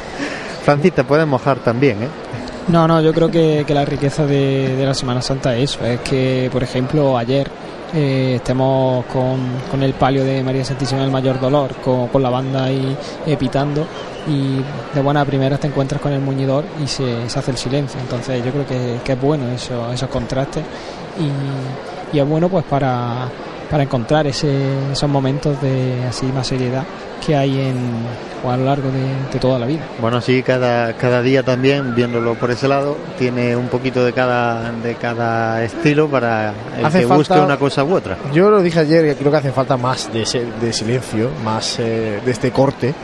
[0.64, 2.08] Francis, te puedes mojar también, ¿eh?
[2.68, 5.84] No, no, yo creo que, que la riqueza de, de la Semana Santa es eso,
[5.86, 7.50] es que, por ejemplo, ayer
[7.94, 9.38] eh, estemos con,
[9.70, 12.96] con el palio de María Santísima del Mayor Dolor, con, con la banda ahí
[13.26, 13.86] eh, pitando.
[14.26, 14.56] Y
[14.94, 17.98] de buena primera te encuentras con el muñidor y se, se hace el silencio.
[18.00, 20.64] Entonces yo creo que, que es bueno eso, esos contrastes.
[21.18, 23.28] Y, y es bueno pues para,
[23.70, 26.84] para encontrar esos momentos de así más seriedad
[27.24, 27.76] que hay en,
[28.44, 29.00] o a lo largo de,
[29.32, 29.80] de toda la vida.
[30.00, 34.70] Bueno, sí, cada, cada día también, viéndolo por ese lado, tiene un poquito de cada,
[34.72, 38.16] de cada estilo para el Hace que falta- busque una cosa u otra.
[38.32, 41.78] Yo lo dije ayer que creo que hace falta más de, ese- de silencio, más
[41.80, 42.94] eh, de este corte.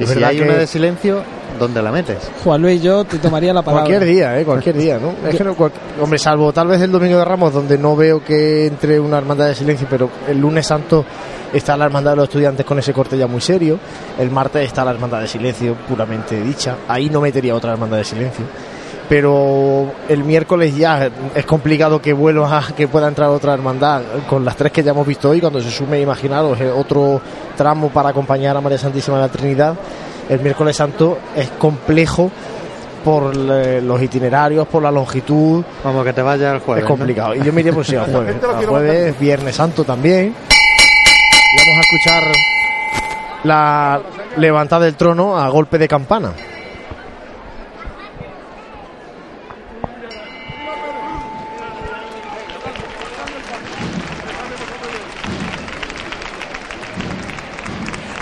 [0.00, 1.22] Y Es si hay que una de silencio,
[1.58, 2.18] ¿dónde la metes?
[2.44, 3.84] Juan Luis, yo te tomaría la palabra.
[3.86, 4.44] Cualquier día, ¿eh?
[4.44, 5.14] Cualquier día, ¿no?
[5.28, 8.22] Es que no cual- hombre, salvo tal vez el Domingo de Ramos, donde no veo
[8.24, 11.04] que entre una hermandad de silencio, pero el lunes santo
[11.52, 13.78] está la hermandad de los estudiantes con ese corte ya muy serio.
[14.18, 16.76] El martes está la hermandad de silencio puramente dicha.
[16.88, 18.44] Ahí no metería otra hermandad de silencio.
[19.08, 24.54] Pero el miércoles ya es complicado que vuelva, que pueda entrar otra hermandad con las
[24.56, 25.40] tres que ya hemos visto hoy.
[25.40, 27.20] Cuando se sume, imaginaros, eh, otro
[27.56, 29.74] tramo para acompañar a María Santísima de la Trinidad.
[30.28, 32.30] El miércoles santo es complejo
[33.04, 36.84] por eh, los itinerarios, por la longitud, Vamos, que te vaya el jueves.
[36.84, 36.96] es ¿no?
[36.96, 37.34] complicado.
[37.34, 38.36] Y yo me iría por si al jueves.
[38.44, 40.26] Al jueves, Viernes Santo también.
[40.26, 42.32] Y vamos a escuchar
[43.44, 44.00] la
[44.36, 46.32] levantada del trono a golpe de campana.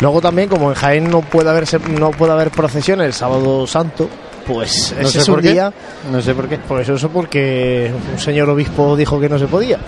[0.00, 1.64] Luego también, como en Jaén no puede haber,
[1.98, 4.08] no puede haber procesiones el sábado santo,
[4.46, 5.52] pues No ese sé es un qué.
[5.52, 5.72] día...
[6.10, 6.58] No sé por qué.
[6.58, 9.78] Pues eso porque un señor obispo dijo que no se podía.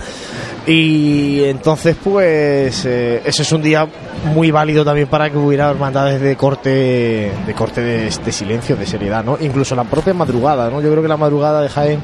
[0.67, 3.87] Y entonces, pues, eh, ese es un día
[4.35, 8.85] muy válido también para que hubiera hermandades de corte, de corte de, de silencio, de
[8.85, 9.39] seriedad, ¿no?
[9.41, 10.83] Incluso la propia madrugada, ¿no?
[10.83, 12.01] Yo creo que la madrugada de Jaén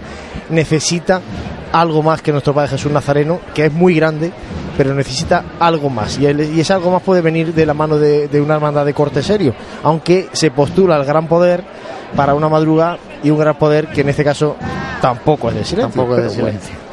[0.48, 1.20] necesita
[1.72, 4.30] algo más que nuestro Padre Jesús Nazareno, que es muy grande,
[4.78, 6.18] pero necesita algo más.
[6.18, 8.86] Y, el- y ese algo más puede venir de la mano de, de una hermandad
[8.86, 11.64] de corte serio, aunque se postula el gran poder
[12.16, 14.56] para una madrugada y un gran poder que en este caso
[15.00, 15.88] tampoco es de silencio.
[15.88, 16.83] Tampoco es de pero bueno.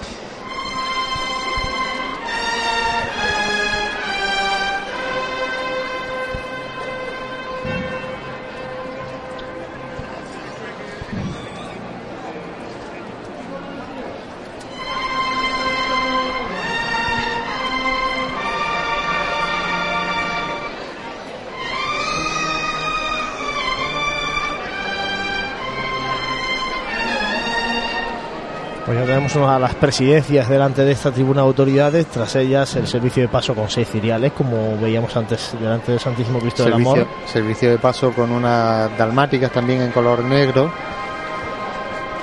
[29.36, 33.56] A las presidencias delante de esta tribuna de autoridades, tras ellas el servicio de paso
[33.56, 37.08] con seis ciriales, como veíamos antes delante del Santísimo Cristo del Servicio, Amor.
[37.26, 40.70] servicio de paso con unas dalmáticas también en color negro,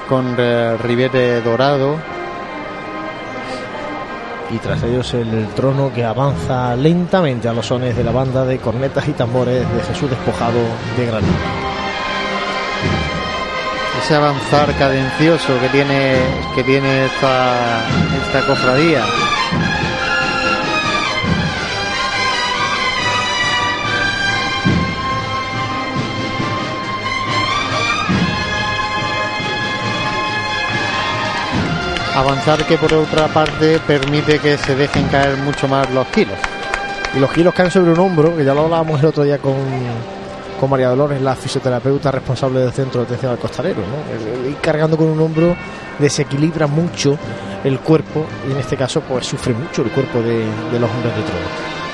[0.07, 1.97] con eh, ribete dorado.
[4.51, 8.59] Y tras ellos el trono que avanza lentamente a los sones de la banda de
[8.59, 10.59] cornetas y tambores de Jesús despojado
[10.97, 11.58] de granito.
[13.99, 16.17] Ese avanzar cadencioso que tiene
[16.55, 17.83] que tiene esta
[18.25, 19.05] esta cofradía.
[32.15, 36.37] Avanzar que por otra parte permite que se dejen caer mucho más los kilos.
[37.15, 39.55] Y los kilos caen sobre un hombro, que ya lo hablábamos el otro día con,
[40.59, 43.81] con María Dolores, la fisioterapeuta responsable del centro de atención al costalero.
[43.81, 44.49] ¿no?
[44.49, 45.57] Ir cargando con un hombro
[45.99, 47.17] desequilibra mucho
[47.65, 50.39] el cuerpo y en este caso pues sufre mucho el cuerpo de,
[50.71, 51.88] de los hombres de trono.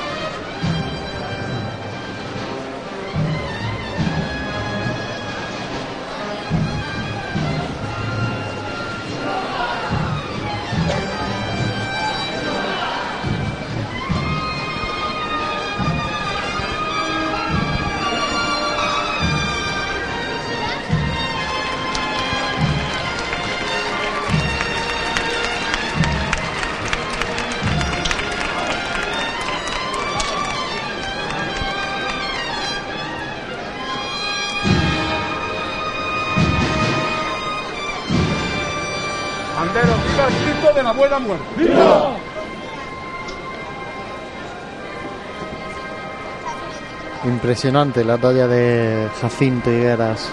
[47.44, 50.32] Impresionante la talla de Jacinto Higueras.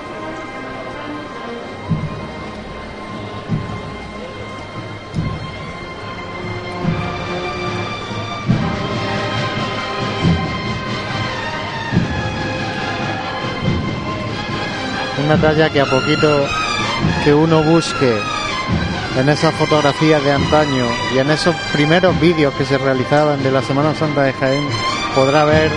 [15.25, 16.47] Una talla que a poquito
[17.25, 18.17] que uno busque
[19.19, 23.61] en esas fotografías de antaño y en esos primeros vídeos que se realizaban de la
[23.61, 24.63] Semana Santa de Jaén
[25.13, 25.69] podrá ver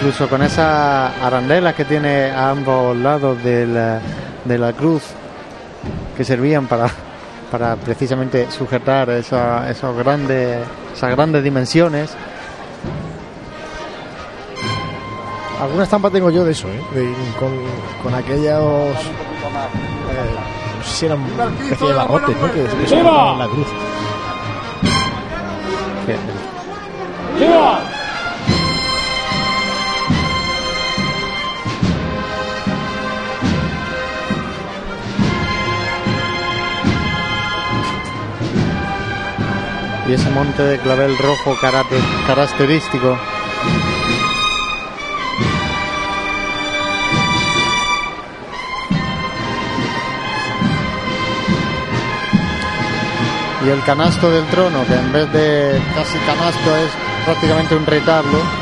[0.00, 4.00] incluso con esas arandelas que tiene a ambos lados de la,
[4.44, 5.02] de la cruz
[6.16, 6.86] que servían para,
[7.50, 10.58] para precisamente sujetar esa- esos grandes,
[10.94, 12.10] esas grandes dimensiones.
[15.60, 16.80] Alguna estampa tengo yo de eso, ¿eh?
[16.94, 17.50] De- con,
[18.02, 18.96] con aquellos...
[18.96, 18.96] eh,
[20.78, 21.20] no sé si eran
[21.62, 22.46] especie de barrotes, ¿no?
[22.50, 23.66] Que, que la cruz.
[26.06, 27.79] que- ¡Viva!
[40.10, 43.16] Y ese monte de clavel rojo característico.
[53.64, 56.90] Y el canasto del trono, que en vez de casi canasto es
[57.24, 58.59] prácticamente un retablo.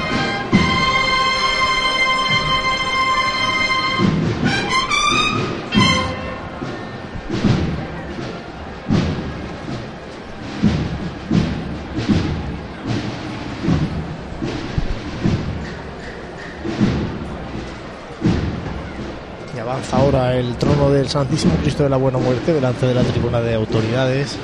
[20.59, 24.37] Trono del Santísimo Cristo de la Buena Muerte delante de la tribuna de autoridades.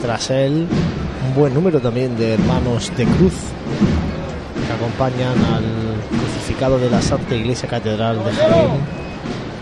[0.00, 0.66] tras él
[1.26, 3.34] un buen número también de hermanos de cruz
[4.66, 5.64] que acompañan al
[6.08, 8.70] crucificado de la Santa Iglesia Catedral de Jaén,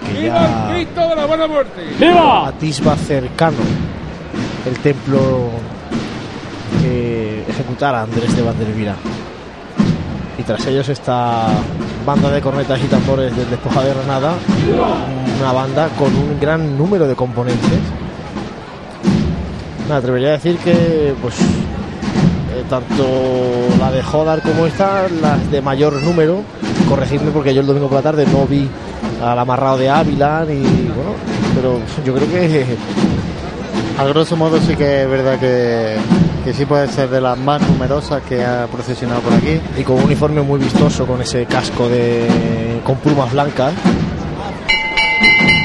[0.07, 1.83] que ya Cristo de la buena muerte!
[2.47, 3.57] atisba cercano
[4.67, 5.51] el templo
[6.83, 8.97] que ejecutara Andrés de Vandervira.
[10.39, 11.49] Y tras ellos esta
[12.05, 14.35] banda de cornetas y tambores del Despoja de Granada,
[15.41, 17.81] una banda con un gran número de componentes.
[19.89, 23.05] Me atrevería a decir que pues eh, tanto
[23.79, 26.43] la de Jodar como esta, las de mayor número,
[26.89, 28.69] corregidme porque yo el domingo por la tarde no vi
[29.23, 31.15] al amarrado de Ávila ni bueno,
[31.55, 32.77] pero yo creo que
[33.97, 35.97] A grosso modo sí que es verdad que,
[36.45, 39.59] que sí puede ser de las más numerosas que ha procesionado por aquí.
[39.79, 42.29] y con un uniforme muy vistoso con ese casco de
[42.85, 43.73] con plumas blancas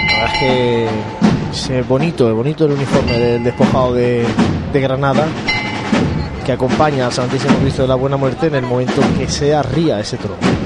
[0.07, 4.25] la verdad es que es bonito es bonito el uniforme del despojado de,
[4.71, 5.27] Granada
[6.45, 9.99] que acompaña al Santísimo Cristo de la Buena Muerte en el momento que se arría
[9.99, 10.58] ese trono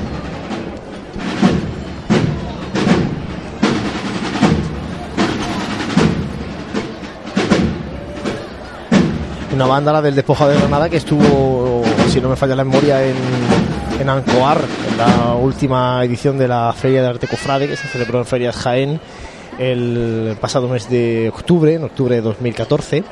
[9.53, 13.03] una banda la del despojado de Granada que estuvo si no me falla la memoria
[13.05, 13.15] en,
[14.09, 18.25] Ancoar en la última edición de la Feria de Arte Cofrade que se celebró en
[18.25, 18.99] Ferias Jaén
[19.59, 23.03] el pasado mes de octubre, en octubre de 2014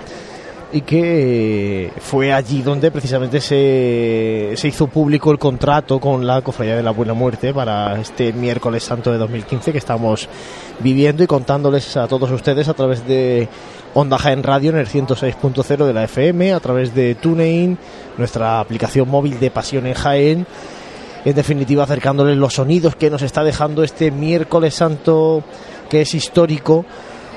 [0.74, 6.76] y que fue allí donde precisamente se, se hizo público el contrato con la Cofradía
[6.76, 10.28] de la Buena Muerte para este miércoles santo de 2015 que estamos
[10.80, 13.48] viviendo y contándoles a todos ustedes a través de
[13.94, 17.78] Onda Jaén Radio en el 106.0 de la FM, a través de TuneIn,
[18.18, 20.48] nuestra aplicación móvil de Pasión en Jaén,
[21.26, 25.44] en definitiva acercándoles los sonidos que nos está dejando este miércoles santo
[25.90, 26.86] que es histórico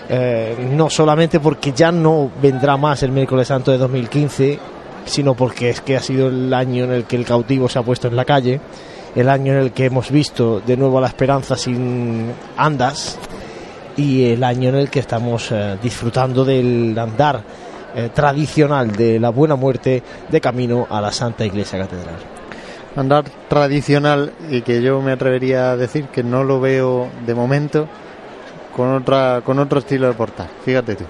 [0.09, 4.59] eh, no solamente porque ya no vendrá más el miércoles santo de 2015,
[5.07, 7.83] sino porque es que ha sido el año en el que el cautivo se ha
[7.83, 8.61] puesto en la calle,
[9.15, 13.19] el año en el que hemos visto de nuevo a la esperanza sin andas
[13.97, 17.43] y el año en el que estamos eh, disfrutando del andar
[17.95, 22.17] eh, tradicional de la buena muerte de camino a la Santa Iglesia Catedral.
[22.97, 27.89] Andar tradicional y que yo me atrevería a decir que no lo veo de momento
[28.77, 30.49] con otra con otro estilo de portar.
[30.65, 31.05] Fíjate tú.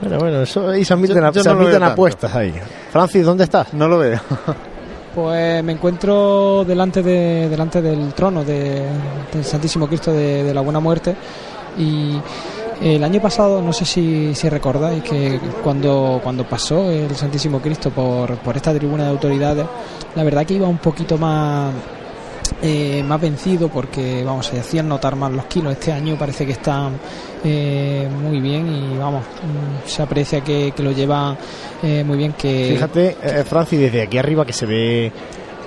[0.00, 2.52] Bueno, bueno, eso ahí se admiten, Yo- yo se no admiten apuestas ahí.
[2.90, 3.72] Francis, ¿dónde estás?
[3.74, 4.20] No lo veo.
[5.14, 8.84] Pues me encuentro delante de delante del trono de-
[9.32, 11.16] del Santísimo Cristo de, de la Buena Muerte
[11.78, 12.20] y
[12.80, 17.90] el año pasado no sé si, si recordáis que cuando cuando pasó el Santísimo Cristo
[17.90, 19.66] por, por esta tribuna de autoridades
[20.14, 21.72] la verdad que iba un poquito más
[22.62, 25.72] eh, más vencido porque vamos se hacían notar más los kilos.
[25.72, 26.98] Este año parece que están
[27.44, 31.36] eh, muy bien y vamos mm, se aprecia que, que lo lleva
[31.82, 35.12] eh, muy bien que Fíjate, eh, Francis, desde aquí arriba que se ve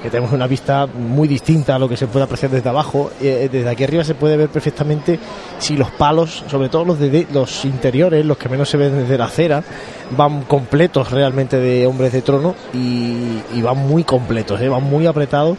[0.01, 3.11] que tenemos una vista muy distinta a lo que se puede apreciar desde abajo.
[3.21, 5.19] eh, desde aquí arriba se puede ver perfectamente
[5.57, 9.17] si los palos, sobre todo los de, los interiores, los que menos se ven desde
[9.17, 9.63] la acera,
[10.11, 15.05] van completos realmente de hombres de trono y, y van muy completos, eh, van muy
[15.05, 15.57] apretados.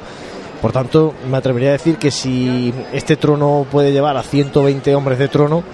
[0.60, 5.18] Por tanto, me atrevería a decir que si este trono puede llevar a 120 hombres
[5.18, 5.64] de trono,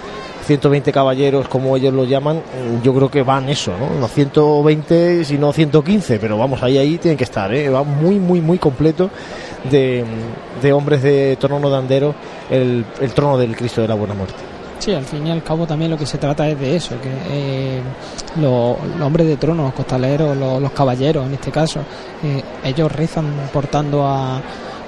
[0.47, 3.99] 120 caballeros, como ellos lo llaman, mm, yo creo que van eso, ¿no?
[3.99, 7.69] No 120, sino 115, pero vamos, ahí, ahí tienen que estar, ¿eh?
[7.69, 9.11] Va muy, muy, muy completo
[9.71, 10.05] de,
[10.63, 12.15] de hombres de trono de andero
[12.49, 14.37] el, el trono del Cristo de la Buena Muerte.
[14.79, 17.09] Sí, al fin y al cabo también lo que se trata es de eso, que
[17.31, 17.81] eh,
[18.37, 21.81] los, los hombres de trono, los costaleros, los, los caballeros en este caso,
[22.23, 24.41] eh, ellos rezan portando a,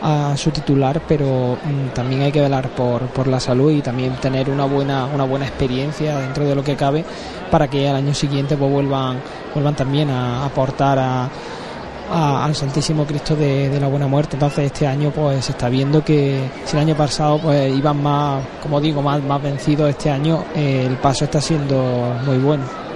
[0.02, 4.14] a su titular, pero mm, también hay que velar por, por la salud y también
[4.16, 7.04] tener una buena una buena experiencia dentro de lo que cabe
[7.50, 9.18] para que al año siguiente pues vuelvan
[9.54, 11.28] vuelvan también a aportar a,
[12.10, 14.36] al Santísimo Cristo de, de la Buena Muerte.
[14.36, 18.42] Entonces este año pues se está viendo que si el año pasado pues iban más,
[18.62, 22.87] como digo, más, más vencidos, este año eh, el paso está siendo muy bueno.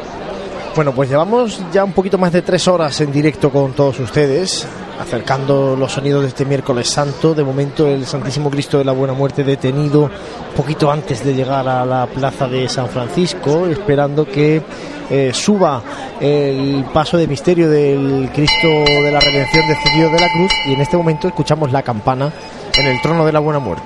[0.75, 4.66] Bueno, pues llevamos ya un poquito más de tres horas en directo con todos ustedes,
[4.99, 7.35] acercando los sonidos de este miércoles santo.
[7.35, 10.11] De momento, el Santísimo Cristo de la Buena Muerte detenido
[10.57, 14.62] poquito antes de llegar a la plaza de San Francisco, esperando que
[15.11, 15.83] eh, suba
[16.18, 20.53] el paso de misterio del Cristo de la Redención descendido de la cruz.
[20.68, 22.33] Y en este momento escuchamos la campana
[22.79, 23.85] en el trono de la Buena Muerte.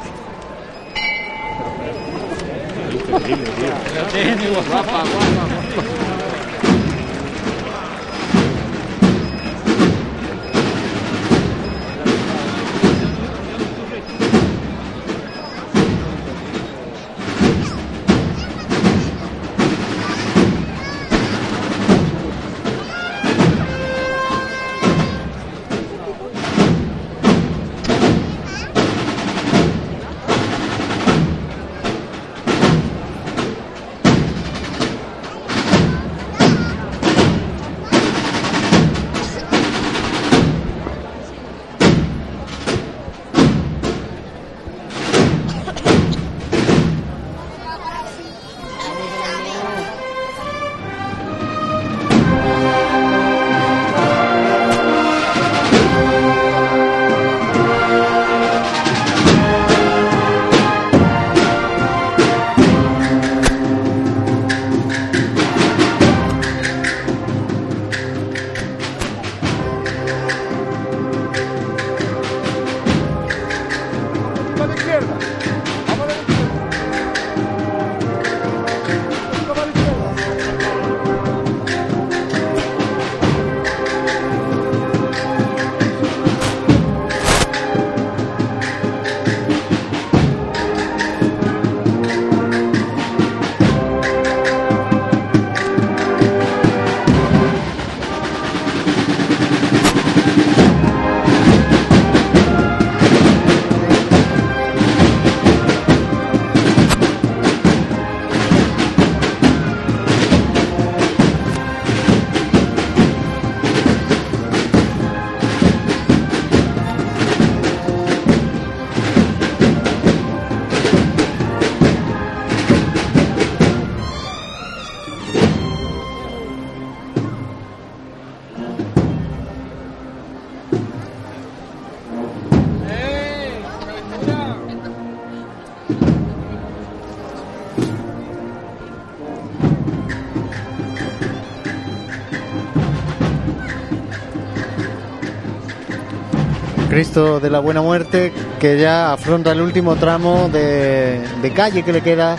[146.97, 152.01] Cristo de la Buena Muerte que ya afronta el último tramo de, calle que le
[152.01, 152.39] queda,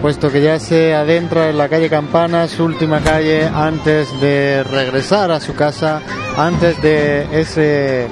[0.00, 5.32] puesto que ya se adentra en la calle Campana, su última calle, antes de regresar
[5.32, 6.00] a su casa,
[6.36, 8.06] antes de ese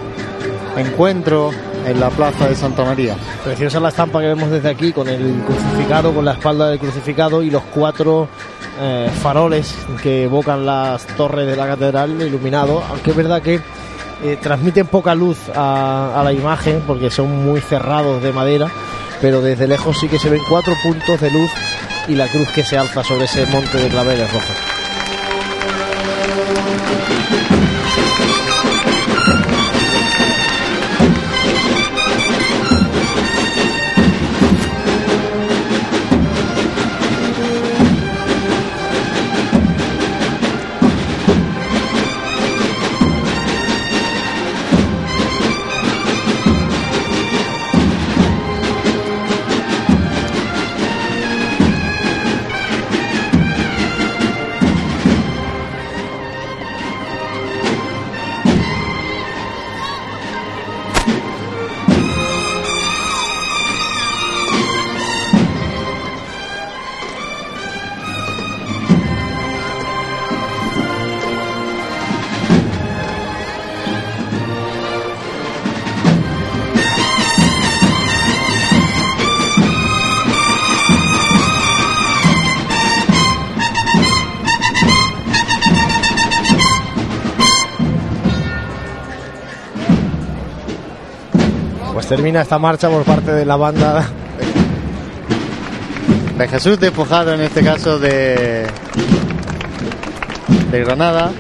[0.77, 1.53] encuentro
[1.87, 3.15] en la plaza de Santa María.
[3.45, 7.45] Preciosa la estampa que vemos desde aquí con el crucificado, con la espalda del crucificado
[7.45, 8.27] y los cuatro
[8.81, 9.73] eh, faroles
[10.03, 13.61] que evocan las torres de la catedral iluminados, aunque es verdad que
[14.25, 18.71] eh, transmiten poca luz a, a la imagen porque son muy cerrados de madera,
[19.21, 21.51] pero desde lejos sí que se ven cuatro puntos de luz
[22.09, 24.57] y la cruz que se alza sobre ese monte de claveles rojos.
[92.35, 94.05] Termina esta marcha por parte de la banda
[96.37, 98.67] De Jesús despojado en este caso de,
[100.73, 101.31] de Granada.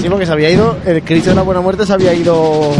[0.00, 2.72] Sí, porque se había ido, el Cristo de la Buena Muerte se había ido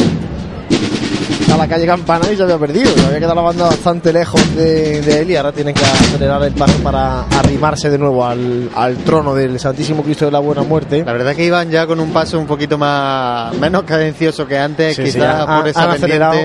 [1.52, 2.90] a la calle Campana y se había perdido.
[2.94, 6.42] Se había quedado la banda bastante lejos de, de él y ahora tienen que acelerar
[6.44, 10.62] el paso para arrimarse de nuevo al, al trono del Santísimo Cristo de la Buena
[10.62, 11.04] Muerte.
[11.04, 14.96] La verdad que iban ya con un paso un poquito más menos cadencioso que antes,
[14.96, 16.38] Sí, sí, quizás han- por esa han acelerado.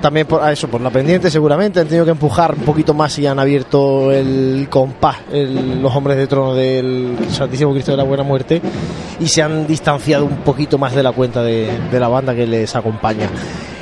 [0.00, 3.18] También por a eso, por la pendiente seguramente han tenido que empujar un poquito más
[3.18, 8.22] y han abierto el compás los hombres de trono del Santísimo Cristo de la Buena
[8.22, 8.62] Muerte
[9.18, 12.76] y se han distanciado un poquito más de la cuenta de, la banda que les
[12.76, 13.28] acompaña.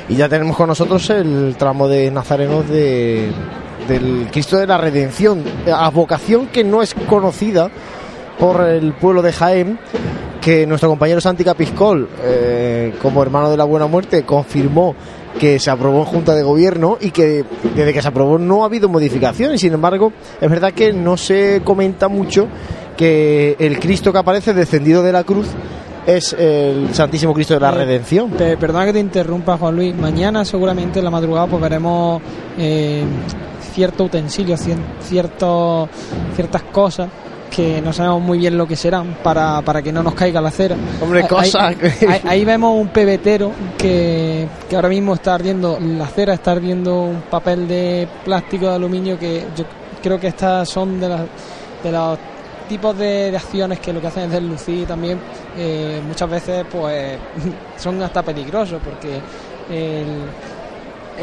[0.09, 3.31] Y ya tenemos con nosotros el tramo de nazarenos de,
[3.87, 7.69] del Cristo de la Redención, a vocación que no es conocida
[8.39, 9.79] por el pueblo de Jaén,
[10.41, 14.95] que nuestro compañero Santi Capiscol, eh, como hermano de la Buena Muerte, confirmó
[15.39, 17.43] que se aprobó en Junta de Gobierno y que
[17.75, 19.61] desde que se aprobó no ha habido modificaciones.
[19.61, 20.11] Sin embargo,
[20.41, 22.47] es verdad que no se comenta mucho
[22.95, 25.47] que el Cristo que aparece descendido de la cruz
[26.05, 28.31] es el Santísimo Cristo de la Eh, Redención.
[28.31, 29.95] Pe- Perdona que te interrumpa, Juan Luis.
[29.95, 32.21] Mañana, seguramente en la madrugada, pues veremos
[32.57, 33.03] eh,
[33.73, 35.89] ciertos utensilios, cien- ciertos,
[36.35, 37.09] ciertas cosas
[37.49, 40.51] que no sabemos muy bien lo que serán para, para que no nos caiga la
[40.51, 40.75] cera.
[41.01, 45.79] Hombre, cosas Ahí, que- ahí- ahí vemos un pebetero que, que ahora mismo está ardiendo
[45.79, 49.63] la cera, está ardiendo un papel de plástico de aluminio que yo
[50.03, 51.21] creo que estas son de las
[51.83, 52.17] de los
[52.69, 55.17] tipos de, de acciones que lo que hacen es deslucir también
[55.57, 57.17] eh, muchas veces pues
[57.77, 59.19] son hasta peligrosos porque
[59.69, 60.07] el,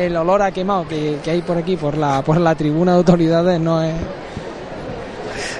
[0.06, 2.98] el olor a quemado que, que hay por aquí por la por la tribuna de
[2.98, 3.92] autoridades no es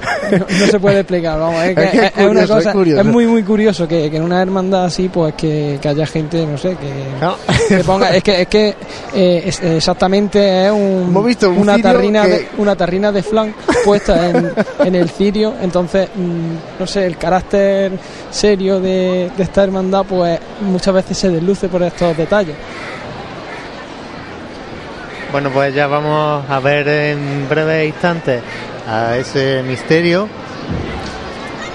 [0.60, 2.64] no se puede explicar, vamos, es, que Es que es es, es una curioso, es
[2.64, 3.00] cosa, curioso.
[3.00, 6.46] es muy muy curioso que, que en una hermandad así, pues que, que haya gente,
[6.46, 6.76] no sé,
[7.68, 8.74] que, ponga, es que es que
[9.14, 13.22] eh, es- exactamente es un, Hemos visto un una tarrina que- de, una tarrina de
[13.22, 14.52] flan puesta en,
[14.84, 17.92] en el cirio, entonces mm, no sé, el carácter
[18.30, 22.56] serio de, de esta hermandad, pues muchas veces se desluce por estos detalles.
[25.32, 28.40] Bueno, pues ya vamos a ver en breves instantes
[28.88, 30.28] a ese misterio.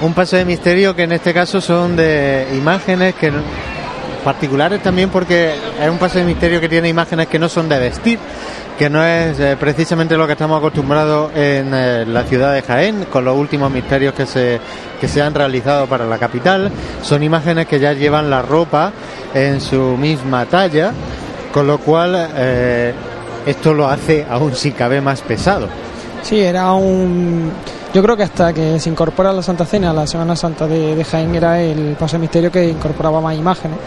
[0.02, 3.32] Un paso de misterio que en este caso son de imágenes que
[4.24, 7.80] particulares también porque es un paso de misterio que tiene imágenes que no son de
[7.80, 8.20] vestir,
[8.78, 13.06] que no es eh, precisamente lo que estamos acostumbrados en eh, la ciudad de Jaén,
[13.12, 14.60] con los últimos misterios que se,
[15.00, 16.72] que se han realizado para la capital.
[17.02, 18.92] Son imágenes que ya llevan la ropa
[19.34, 20.92] en su misma talla,
[21.54, 22.94] con lo cual eh,
[23.46, 25.68] esto lo hace aún si cabe más pesado.
[26.24, 27.52] Sí, era un.
[27.92, 31.04] Yo creo que hasta que se incorpora la Santa Cena, la Semana Santa de, de
[31.04, 33.80] Jaén, era el paso de misterio que incorporaba más imágenes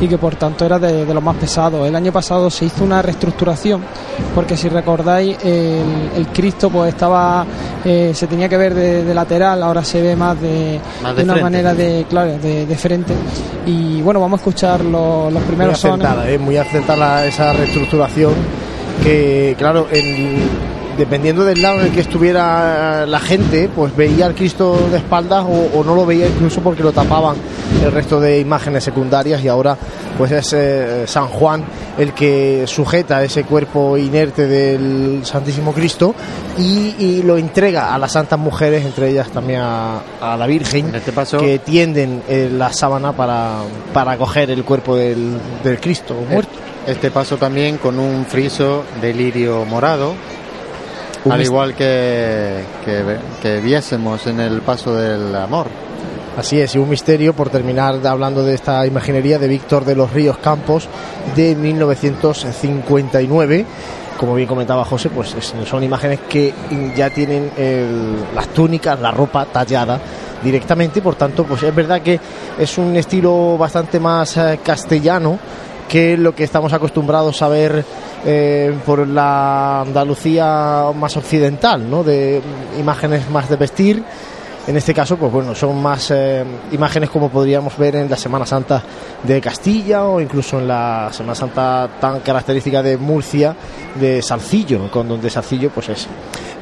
[0.00, 1.86] y que por tanto era de, de los más pesados.
[1.86, 3.82] El año pasado se hizo una reestructuración,
[4.34, 5.82] porque si recordáis, el,
[6.16, 7.44] el Cristo pues estaba.
[7.84, 11.18] eh, se tenía que ver de, de lateral, ahora se ve más de, Más de
[11.18, 11.42] de una frente.
[11.42, 13.12] manera de, claro, de, de frente.
[13.66, 16.06] Y bueno, vamos a escuchar los, los muy primeros sones.
[16.06, 16.38] acertada, ¿eh?
[16.38, 18.32] muy acertada esa reestructuración
[19.02, 24.34] que, claro, en- dependiendo del lado en el que estuviera la gente, pues veía al
[24.34, 27.36] Cristo de espaldas o, o no lo veía incluso porque lo tapaban
[27.84, 29.76] el resto de imágenes secundarias y ahora
[30.18, 31.64] pues es eh, San Juan
[31.98, 36.14] el que sujeta ese cuerpo inerte del Santísimo Cristo
[36.58, 40.88] y, y lo entrega a las santas mujeres, entre ellas también a, a la Virgen,
[40.88, 43.58] En este paso- que tienden eh, la sábana para,
[43.92, 46.52] para coger el cuerpo del, del Cristo muerto.
[46.86, 50.14] Este paso también con un friso de lirio morado,
[51.24, 55.66] Un al igual que, que, que viésemos en el paso del amor.
[56.36, 60.10] Así es, y un misterio por terminar hablando de esta imaginería de Víctor de los
[60.12, 60.88] Ríos Campos
[61.36, 63.66] de 1959.
[64.18, 66.52] Como bien comentaba José, pues es- son imágenes que
[66.96, 69.98] ya tienen el- las túnicas, la ropa tallada
[70.42, 72.18] directamente, por tanto, pues es verdad que
[72.58, 75.38] es un estilo bastante más eh, castellano
[75.88, 77.84] que lo que estamos acostumbrados a ver
[78.24, 82.04] eh, por la Andalucía más occidental, ¿no?
[82.04, 82.40] De
[82.78, 84.04] imágenes más de vestir.
[84.64, 88.46] En este caso, pues bueno, son más eh, imágenes como podríamos ver en la Semana
[88.46, 88.80] Santa
[89.24, 93.56] de Castilla o incluso en la Semana Santa tan característica de Murcia,
[93.96, 96.06] de Salcillo, con donde Salcillo pues es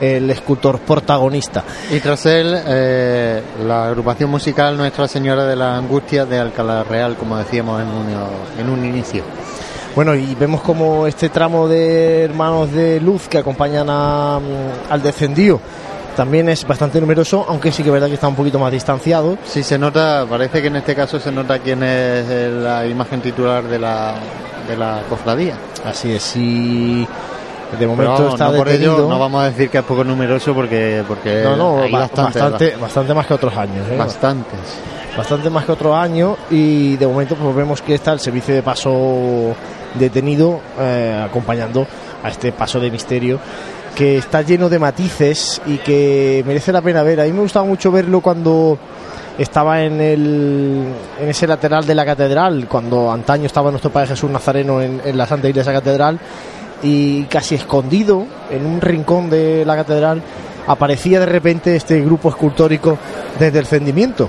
[0.01, 1.63] el escultor protagonista.
[1.91, 7.17] Y tras él, eh, la agrupación musical Nuestra Señora de la Angustia de Alcalá Real,
[7.17, 8.07] como decíamos en un,
[8.59, 9.25] en un inicio.
[9.95, 15.03] Bueno, y vemos como este tramo de hermanos de luz que acompañan a, mm, al
[15.03, 15.61] descendido
[16.17, 19.39] también es bastante numeroso, aunque sí que es verdad que está un poquito más distanciado.
[19.47, 23.63] Sí, se nota, parece que en este caso se nota quién es la imagen titular
[23.65, 24.15] de la,
[24.69, 25.55] de la cofradía.
[25.85, 27.07] Así es, y
[27.79, 28.95] de momento vamos, está no por detenido.
[28.99, 32.01] ello no vamos a decir que es poco numeroso porque, porque No, no, hay ba-
[32.01, 33.87] bastante, bastante, bastante más que otros años.
[33.91, 33.97] ¿eh?
[33.97, 34.59] bastantes.
[35.17, 38.63] Bastante más que otros años y de momento pues vemos que está el servicio de
[38.63, 39.55] paso
[39.95, 41.87] detenido eh, acompañando
[42.23, 43.41] a este paso de misterio
[43.95, 47.21] que está lleno de matices y que merece la pena ver.
[47.21, 48.79] A mí me gustaba mucho verlo cuando
[49.37, 50.85] estaba en, el,
[51.21, 55.17] en ese lateral de la catedral, cuando antaño estaba nuestro Padre Jesús Nazareno en, en
[55.17, 56.19] la Santa Iglesia Catedral
[56.83, 60.23] y casi escondido en un rincón de la catedral
[60.67, 62.99] aparecía de repente este grupo escultórico
[63.39, 64.29] desde el cendimiento.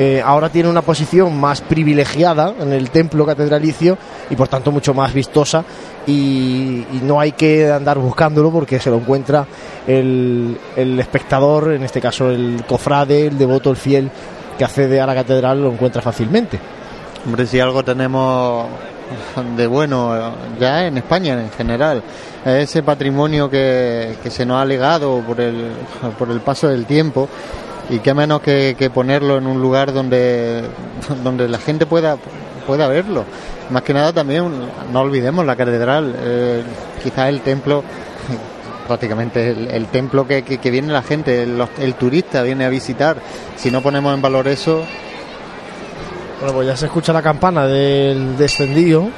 [0.00, 3.98] Eh, ahora tiene una posición más privilegiada en el templo catedralicio
[4.30, 5.64] y por tanto mucho más vistosa
[6.06, 9.44] y, no hay que andar buscándolo porque se lo encuentra
[9.88, 14.08] el, el espectador, en este caso el cofrade, el devoto, el fiel
[14.56, 16.60] que accede a la catedral lo encuentra fácilmente.
[17.26, 18.66] Hombre, si algo tenemos
[19.56, 20.30] de bueno eh,
[20.60, 22.04] ya en España en general,
[22.44, 25.72] es ese patrimonio que, que se nos ha legado por el,
[26.16, 27.28] por el paso del tiempo
[27.90, 30.62] y qué menos que, que ponerlo en un lugar donde,
[31.24, 32.16] donde la gente pueda,
[32.66, 33.24] pueda verlo.
[33.70, 34.50] Más que nada también,
[34.92, 36.62] no olvidemos la catedral, eh,
[37.02, 37.82] quizás el templo,
[38.86, 43.18] prácticamente el, templo que, que, viene la gente, el turista viene a visitar.
[43.56, 44.84] Si no ponemos en valor eso,
[46.40, 49.10] Bueno, pues ya se escucha la campana del descendido.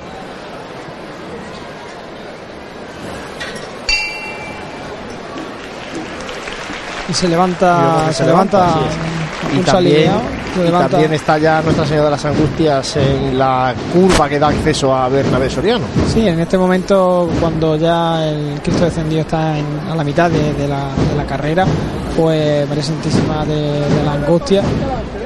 [7.10, 8.80] Y se levanta, se, se levanta, levanta,
[9.52, 10.20] Y también, alineado.
[10.56, 10.88] Y levanta.
[10.88, 15.08] también está ya Nuestra Señora de las Angustias en la curva que da acceso a
[15.08, 15.84] Bernabé Soriano.
[16.12, 20.52] Sí, en este momento, cuando ya el Cristo descendido está en- a la mitad de,
[20.54, 20.78] de la,
[21.10, 21.64] de la carrera,
[22.16, 23.54] pues María Santísima de,
[23.88, 24.62] de la Angustia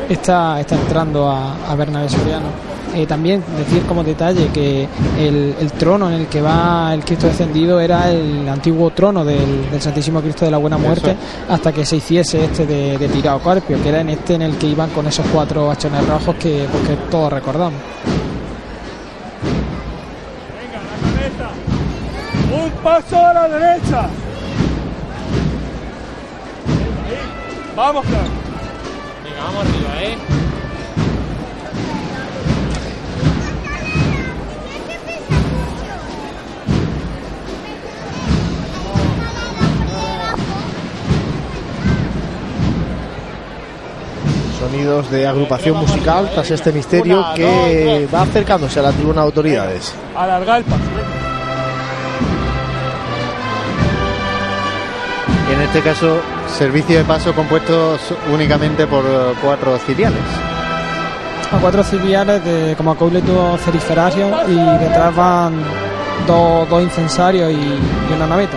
[0.08, 2.73] está, está entrando a, a Bernabé Soriano.
[2.94, 4.86] Eh, también decir como detalle que
[5.18, 9.68] el, el trono en el que va el Cristo descendido era el antiguo trono del,
[9.68, 11.16] del Santísimo Cristo de la Buena Muerte
[11.48, 14.56] hasta que se hiciese este de, de Tirao Carpio, que era en este en el
[14.58, 17.80] que iban con esos cuatro hachones rojos que, pues, que todos recordamos.
[20.54, 22.64] Venga, la cabeza.
[22.64, 24.02] Un paso a la derecha.
[27.06, 27.18] Ahí.
[27.76, 28.28] Vamos, Fran.
[29.24, 30.43] Venga, vamos arriba, ¿eh?
[44.64, 49.94] Sonidos de agrupación musical tras este misterio que va acercándose a la tribuna de autoridades.
[50.16, 50.82] Alarga el paso.
[55.52, 57.98] En este caso, servicio de paso compuesto
[58.32, 60.18] únicamente por eh, cuatro ciriales.
[61.52, 65.62] a cuatro ciliares de como acólitos ceriferarios y detrás van
[66.26, 68.56] dos, dos incensarios y, y una naveta.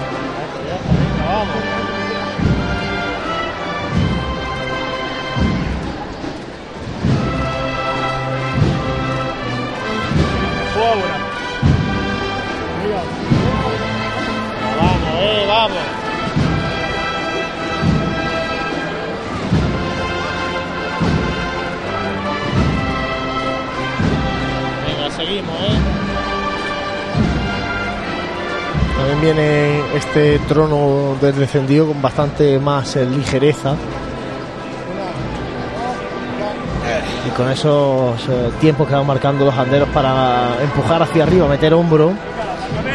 [24.86, 25.78] Venga, seguimos, eh.
[28.98, 33.76] También viene este trono del descendido con bastante más eh, ligereza.
[37.28, 41.74] Y con esos eh, tiempos que van marcando los anderos para empujar hacia arriba, meter
[41.74, 42.14] hombro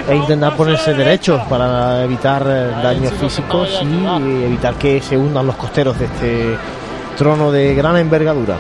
[0.09, 5.57] e intentar ponerse derechos para evitar eh, daños físicos y evitar que se hundan los
[5.57, 6.59] costeros de este
[7.17, 8.59] trono de gran envergadura.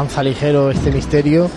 [0.00, 1.50] Avanza ligero este misterio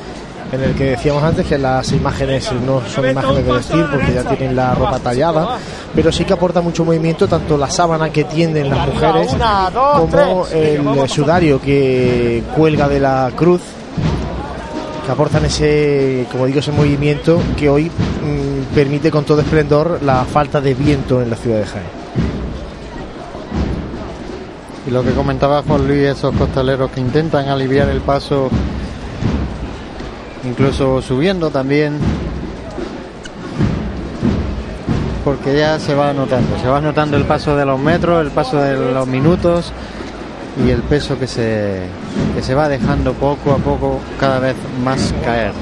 [0.51, 4.23] en el que decíamos antes que las imágenes no son imágenes de vestir porque ya
[4.25, 5.57] tienen la ropa tallada,
[5.95, 9.33] pero sí que aporta mucho movimiento tanto la sábana que tienden las mujeres
[9.73, 13.61] como el sudario que cuelga de la cruz
[15.05, 20.25] que aportan ese, como digo, ese movimiento que hoy mm, permite con todo esplendor la
[20.25, 22.02] falta de viento en la ciudad de Jaén.
[24.85, 28.49] Y lo que comentaba Juan Luis, esos costaleros que intentan aliviar el paso,
[30.43, 31.97] incluso subiendo también,
[35.23, 38.57] porque ya se va notando, se va notando el paso de los metros, el paso
[38.57, 39.71] de los minutos
[40.65, 41.83] y el peso que se,
[42.35, 45.53] que se va dejando poco a poco cada vez más caer.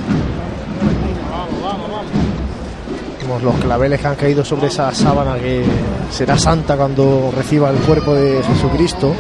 [3.40, 5.64] Los claveles que han caído sobre esa sábana que
[6.12, 9.14] será santa cuando reciba el cuerpo de Jesucristo.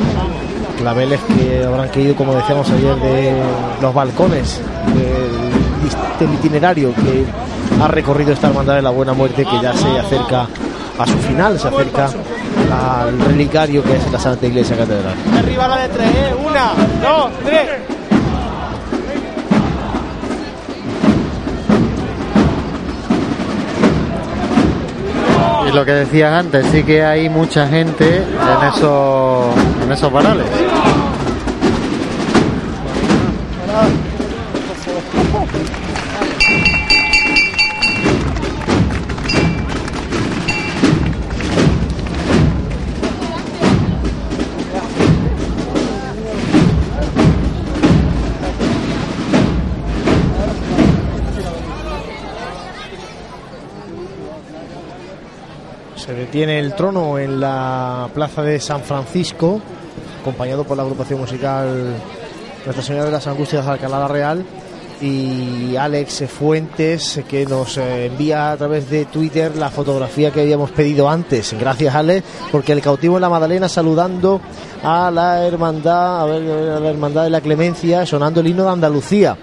[0.78, 3.34] Claveles que habrán caído, como decíamos ayer, de
[3.82, 4.60] los balcones
[4.96, 7.26] del, del itinerario que
[7.82, 10.48] ha recorrido esta hermandad de la Buena Muerte, que ya se acerca
[10.98, 12.10] a su final, se acerca
[12.72, 15.16] al relicario que es la Santa Iglesia Catedral.
[15.38, 16.36] Arriba la de tres, eh.
[16.46, 18.01] Una, dos, tres.
[25.74, 30.46] Lo que decías antes, sí que hay mucha gente en esos, en esos varales.
[56.32, 59.60] Se detiene el trono en la plaza de San Francisco,
[60.22, 61.94] acompañado por la agrupación musical
[62.64, 64.46] Nuestra Señora de las Angustias de Alcalá la Real
[65.02, 70.72] y Alex Fuentes que nos eh, envía a través de Twitter la fotografía que habíamos
[70.72, 71.54] pedido antes.
[71.60, 74.40] Gracias Alex, porque el cautivo en la Madalena saludando
[74.84, 79.38] a la hermandad, a ver, la hermandad de la Clemencia, sonando el himno de Andalucía.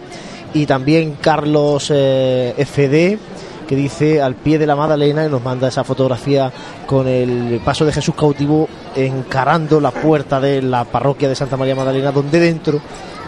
[0.55, 3.38] Y también Carlos eh, FD
[3.69, 6.51] que dice al pie de la Madalena y nos manda esa fotografía
[6.87, 8.67] con el paso de Jesús cautivo
[8.97, 12.81] encarando la puerta de la parroquia de Santa María Magdalena, donde dentro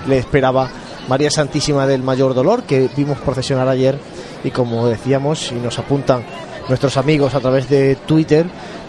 [0.08, 0.68] le esperaba
[1.08, 3.98] María Santísima del Mayor Dolor, que vimos procesionar ayer.
[4.42, 6.24] Y como decíamos y nos apuntan
[6.68, 8.46] nuestros amigos a través de Twitter,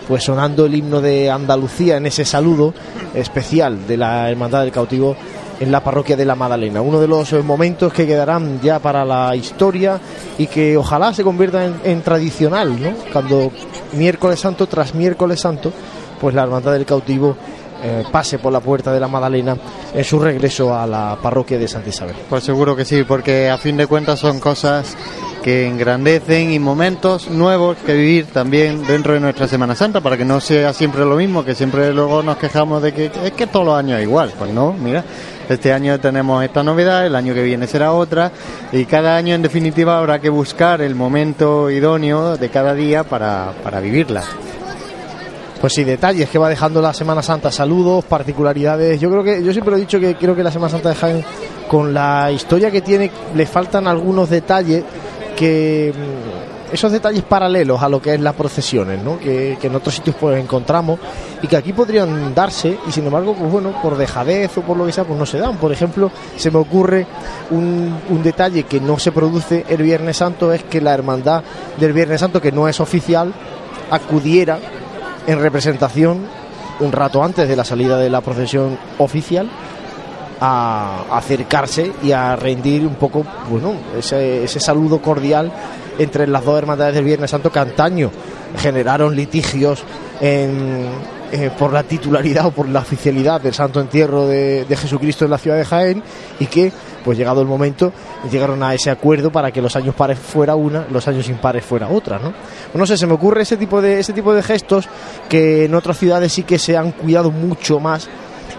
[0.07, 2.73] pues sonando el himno de Andalucía en ese saludo
[3.13, 5.17] especial de la Hermandad del Cautivo
[5.61, 6.81] en la parroquia de la Magdalena.
[6.81, 10.01] Uno de los eh, momentos que quedarán ya para la historia
[10.39, 12.93] y que ojalá se convierta en, tradicional, ¿no?
[13.13, 13.51] Cuando
[13.93, 15.71] miércoles santo tras miércoles santo,
[16.19, 17.37] pues la Hermandad del Cautivo
[17.83, 19.55] eh, pase por la puerta de la Magdalena
[19.93, 22.15] en su regreso a la parroquia de Santa Isabel.
[22.27, 24.97] Pues seguro que sí, porque a fin de cuentas son cosas
[25.41, 30.25] que engrandecen y momentos nuevos que vivir también dentro de nuestra Semana Santa para que
[30.25, 33.65] no sea siempre lo mismo, que siempre luego nos quejamos de que es que todos
[33.65, 34.31] los años es igual.
[34.37, 35.03] Pues no, mira,
[35.49, 38.31] este año tenemos esta novedad, el año que viene será otra
[38.71, 43.53] y cada año en definitiva habrá que buscar el momento idóneo de cada día para,
[43.63, 44.23] para vivirla.
[45.59, 48.99] Pues sí, detalles que va dejando la Semana Santa, saludos, particularidades.
[48.99, 51.25] Yo creo que, yo siempre he dicho que creo que la Semana Santa de Jaén,
[51.67, 54.83] con la historia que tiene, le faltan algunos detalles
[55.35, 59.19] que mm, esos detalles paralelos a lo que es las procesiones, ¿no?
[59.19, 60.99] que, en otros sitios pues encontramos
[61.41, 64.85] y que aquí podrían darse y sin embargo, pues bueno, por dejadez o por lo
[64.85, 65.57] que sea, pues no se dan.
[65.57, 67.05] Por ejemplo, se me ocurre
[67.49, 71.43] un, un detalle que no se produce el Viernes Santo, es que la hermandad
[71.77, 73.33] del Viernes Santo, que no es oficial,
[73.89, 74.59] acudiera
[75.27, 76.25] en representación
[76.79, 79.49] un rato antes de la salida de la procesión oficial
[80.43, 85.51] a acercarse y a rendir un poco bueno ese, saludo cordial
[85.99, 88.09] entre las dos hermandades del Viernes Santo que antaño
[88.57, 89.83] generaron litigios
[90.19, 90.87] en,
[91.31, 95.31] eh, por la titularidad o por la oficialidad del Santo Entierro de, de Jesucristo en
[95.31, 96.03] la ciudad de Jaén
[96.39, 96.71] y que
[97.03, 97.93] pues llegado el momento
[98.31, 101.89] llegaron a ese acuerdo para que los años pares fuera una, los años impares fuera
[101.89, 102.33] otra, ¿no?
[102.73, 104.87] No sé, se me ocurre ese tipo de ese tipo de gestos
[105.29, 108.09] que en otras ciudades sí que se han cuidado mucho más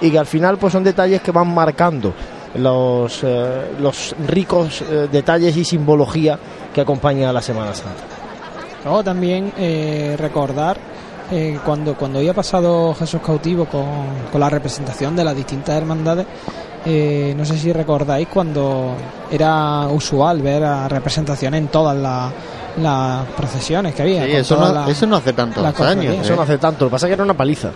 [0.03, 2.13] y que al final pues son detalles que van marcando
[2.57, 6.39] los, eh, los ricos eh, detalles y simbología
[6.75, 8.05] que acompaña a la Semana Santa.
[8.85, 10.77] Luego también eh, recordar
[11.31, 13.87] eh, cuando, cuando había pasado Jesús cautivo con,
[14.31, 16.27] con la representación de las distintas hermandades,
[16.85, 18.97] eh, no sé si recordáis cuando
[19.31, 22.33] era usual ver a representaciones en todas las
[22.79, 24.25] las procesiones que había.
[24.25, 26.17] Sí, eso, no, eso no hace tantos años.
[26.23, 26.37] Eso ¿eh?
[26.37, 27.71] no hace tanto, lo que pasa es que era una paliza.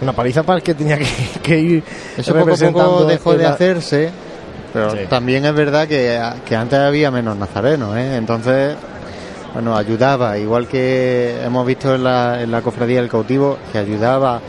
[0.00, 1.06] Una paliza para el que tenía que,
[1.42, 1.84] que ir
[2.16, 4.10] Eso poco a poco dejó de la- hacerse,
[4.72, 4.98] pero Sí.
[5.08, 8.16] también es verdad que, que antes había menos nazarenos, ¿eh?
[8.16, 8.74] entonces,
[9.54, 14.40] bueno, ayudaba, igual que hemos visto en la, en la cofradía del cautivo, que ayudaba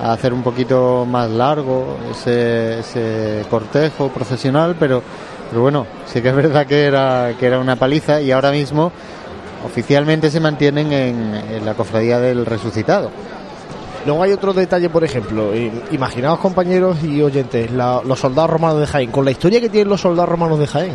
[0.00, 5.02] a hacer un poquito más largo ese, ese cortejo procesional, pero,
[5.50, 8.92] pero bueno, sí que es verdad que era, que era una paliza y ahora mismo
[9.66, 13.10] oficialmente se mantienen en, en la cofradía del resucitado.
[14.06, 15.50] Luego hay otro detalle, por ejemplo,
[15.92, 19.88] imaginaos compañeros y oyentes, la- los soldados romanos de Jaén, con la historia que tienen
[19.88, 20.92] los soldados romanos de Jaén,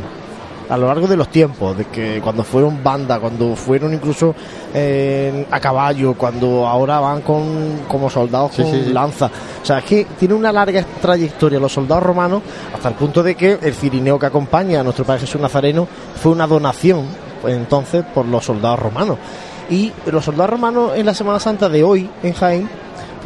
[0.70, 4.36] a lo largo de los tiempos, de que cuando fueron banda, cuando fueron incluso
[4.74, 8.92] eh, a caballo, cuando ahora van con como soldados Sí, con sí, sí.
[8.94, 9.28] lanza.
[9.62, 12.42] O sea, es que tiene una larga trayectoria los soldados romanos,
[12.76, 15.88] hasta el punto de que el cirineo que acompaña a nuestro Padre Jesús Nazareno
[16.22, 17.06] fue una donación,
[17.42, 19.18] pues, entonces, por los soldados romanos.
[19.70, 22.70] Y los soldados romanos en la Semana Santa de hoy, en Jaén,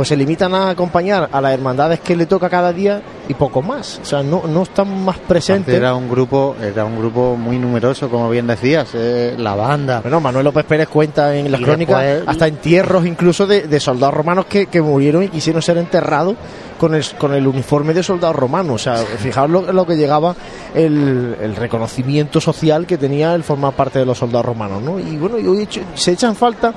[0.01, 3.61] pues se limitan a acompañar a las hermandades que le toca cada día y poco
[3.61, 3.99] más.
[4.01, 5.75] O sea, no, no están más Antes presentes.
[5.75, 10.01] Era un grupo, era un grupo muy numeroso, como bien decías, eh, la banda.
[10.01, 13.79] Bueno, Manuel López Pérez cuenta en las Y crónicas después- hasta entierros incluso de, de
[13.79, 16.33] soldados romanos que, que murieron y quisieron ser enterrados
[16.79, 18.73] con el, con el uniforme de soldado romano.
[18.73, 20.35] O sea, fijaos lo, lo que llegaba
[20.73, 24.81] el, el reconocimiento social que tenía el formar parte de los soldados romanos.
[24.81, 24.99] ¿no?
[24.99, 26.73] Y bueno, y hoy se echan falta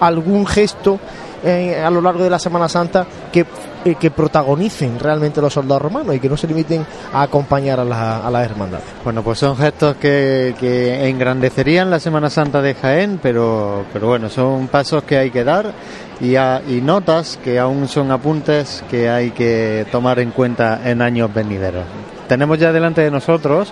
[0.00, 0.98] algún gesto
[1.44, 3.46] eh, a lo largo de la Semana Santa que,
[3.84, 7.84] eh, que protagonicen realmente los soldados romanos y que no se limiten a acompañar a
[7.84, 8.86] la, a las hermandades.
[9.04, 14.28] Bueno, pues son gestos que, que engrandecerían la Semana Santa de Jaén, pero, pero bueno,
[14.28, 15.72] son pasos que hay que dar
[16.20, 21.32] y, y notas que aún son apuntes que hay que tomar en cuenta en años
[21.32, 21.84] venideros.
[22.28, 23.70] Tenemos ya delante de nosotros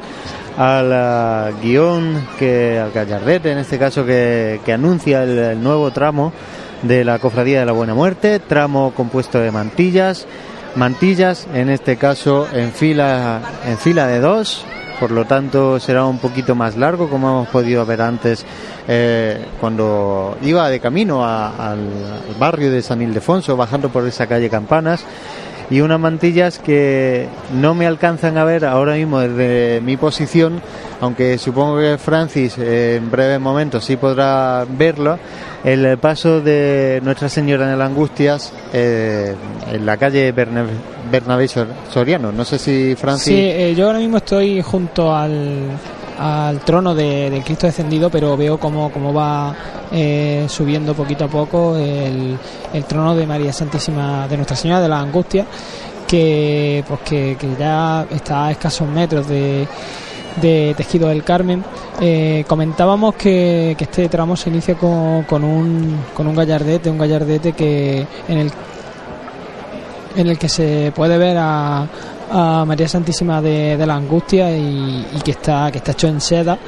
[0.58, 6.32] al ah, guion, que, al gallardete en este caso, que, que anuncia el nuevo tramo
[6.82, 10.26] de la Cofradía de la Buena Muerte, tramo compuesto de mantillas,
[10.76, 14.64] mantillas, en este caso en fila, en fila de dos,
[14.98, 18.44] por lo tanto será un poquito más largo, como hemos podido ver antes
[18.88, 21.78] eh, cuando iba de camino al
[22.38, 25.04] barrio de San Ildefonso, bajando por esa calle Campanas,
[25.72, 27.26] y unas mantillas que
[27.60, 30.60] no me alcanzan a ver ahora mismo desde mi posición,
[31.00, 35.18] aunque supongo que Francis en breves momentos sí podrá verlo,
[35.64, 39.34] el paso de Nuestra Señora de las Angustias eh,
[39.72, 42.32] en la calle Bernabé Sor- Soriano.
[42.32, 43.24] No sé si Francis...
[43.34, 45.68] Sí, eh, yo ahora mismo estoy junto al,
[46.18, 49.54] al trono de, del Cristo descendido, pero veo cómo, cómo va
[49.90, 52.38] eh, subiendo poquito a poco el,
[52.88, 55.46] trono de María Santísima, de Nuestra Señora de la Angustia,
[56.06, 59.66] que, pues que, que ya está a escasos metros de,
[60.40, 61.64] de Tejido del Carmen.
[62.00, 66.98] Eh, comentábamos que, que este tramo se inicia con, con, un, con un gallardete, un
[66.98, 68.52] gallardete que en el
[70.14, 71.86] en el que se puede ver a,
[72.32, 76.58] a María Santísima de, de la Angustia y, que está que está hecho en seda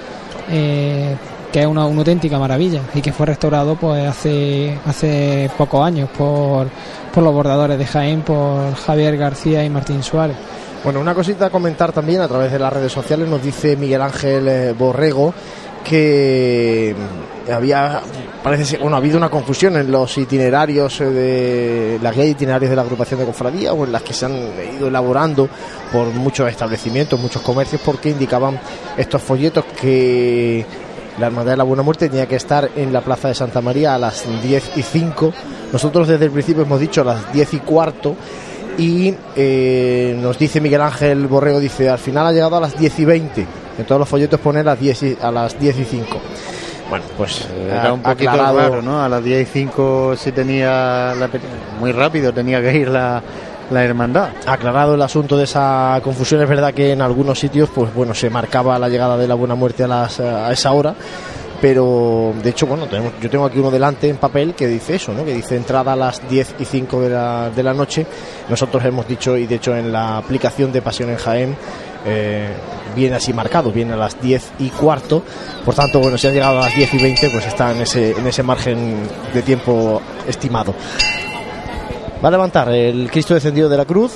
[0.50, 1.16] eh,
[1.50, 6.10] que es una, una auténtica maravilla y que fue restaurado pues hace hace pocos años
[6.10, 6.68] por,
[7.12, 10.36] por los bordadores de Jaén por Javier García y Martín Suárez.
[10.84, 14.02] Bueno, una cosita a comentar también a través de las redes sociales, nos dice Miguel
[14.02, 15.32] Ángel eh, Borrego
[15.84, 16.94] que
[17.52, 18.00] había,
[18.42, 22.30] parece ser, bueno, ha habido una confusión en los itinerarios eh, de la guía de
[22.30, 24.34] itinerarios de la agrupación de cofradía o en las que se han
[24.76, 25.48] ido elaborando
[25.92, 28.58] por muchos establecimientos, muchos comercios, porque indicaban
[28.96, 30.64] estos folletos que
[31.18, 33.94] la Hermandad de la Buena Muerte tenía que estar en la Plaza de Santa María
[33.94, 35.32] a las 10 y 5.
[35.72, 38.16] Nosotros desde el principio hemos dicho a las 10 y cuarto
[38.78, 42.98] y eh, nos dice Miguel Ángel Borrego, dice, al final ha llegado a las 10
[42.98, 43.46] y 20.
[43.78, 46.20] En todos los folletos pone a las 10 y, a las 10 y 5.
[46.90, 49.02] Bueno, pues Era un poquito aclarado- raro, ¿no?
[49.02, 51.28] A las 10 y 5 sí tenía la
[51.80, 53.22] muy rápido tenía que ir la,
[53.70, 54.28] la hermandad.
[54.46, 56.42] aclarado el asunto de esa confusión.
[56.42, 59.54] Es verdad que en algunos sitios, pues bueno, se marcaba la llegada de la Buena
[59.54, 60.94] Muerte a, las, a esa hora.
[61.60, 65.14] Pero de hecho, bueno, tenemos, yo tengo aquí uno delante en papel que dice eso,
[65.14, 65.24] ¿no?
[65.24, 68.06] Que dice entrada a las 10 y 5 de la, de la noche.
[68.50, 71.56] Nosotros hemos dicho, y de hecho en la aplicación de Pasión en Jaén,
[72.04, 72.48] eh,
[72.94, 75.22] viene así marcado, viene a las 10 y cuarto.
[75.64, 78.12] Por tanto, bueno, si han llegado a las 10 y 20, pues está en ese,
[78.12, 80.74] en ese margen de tiempo estimado.
[82.24, 84.12] Va a levantar el Cristo descendido de la cruz.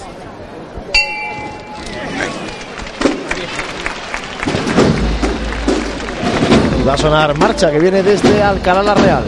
[6.86, 9.24] Va a sonar marcha que viene desde Alcalá la Real.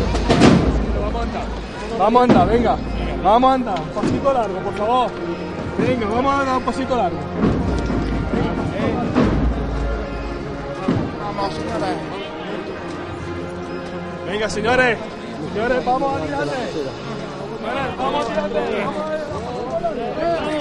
[1.98, 2.76] Vamos a andar, venga.
[3.22, 3.78] Vamos a andar.
[3.78, 5.10] Un pasito largo, por favor.
[5.78, 7.18] Venga, vamos a dar un pasito largo.
[11.40, 11.96] Vamos, señores.
[14.26, 14.98] Venga, señores.
[15.54, 16.52] Señores, vamos a tirarle.
[16.52, 18.60] Señores, vamos a tirarle.
[20.58, 20.59] Un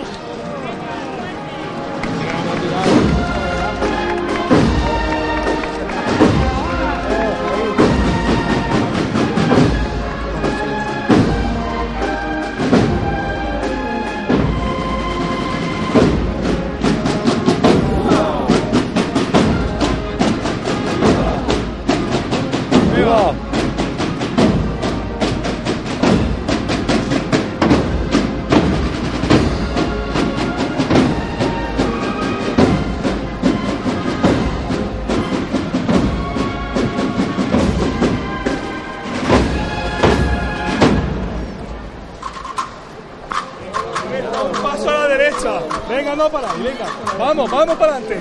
[46.19, 46.85] No para ahí, venga.
[47.17, 48.19] Vamos, vamos para adelante.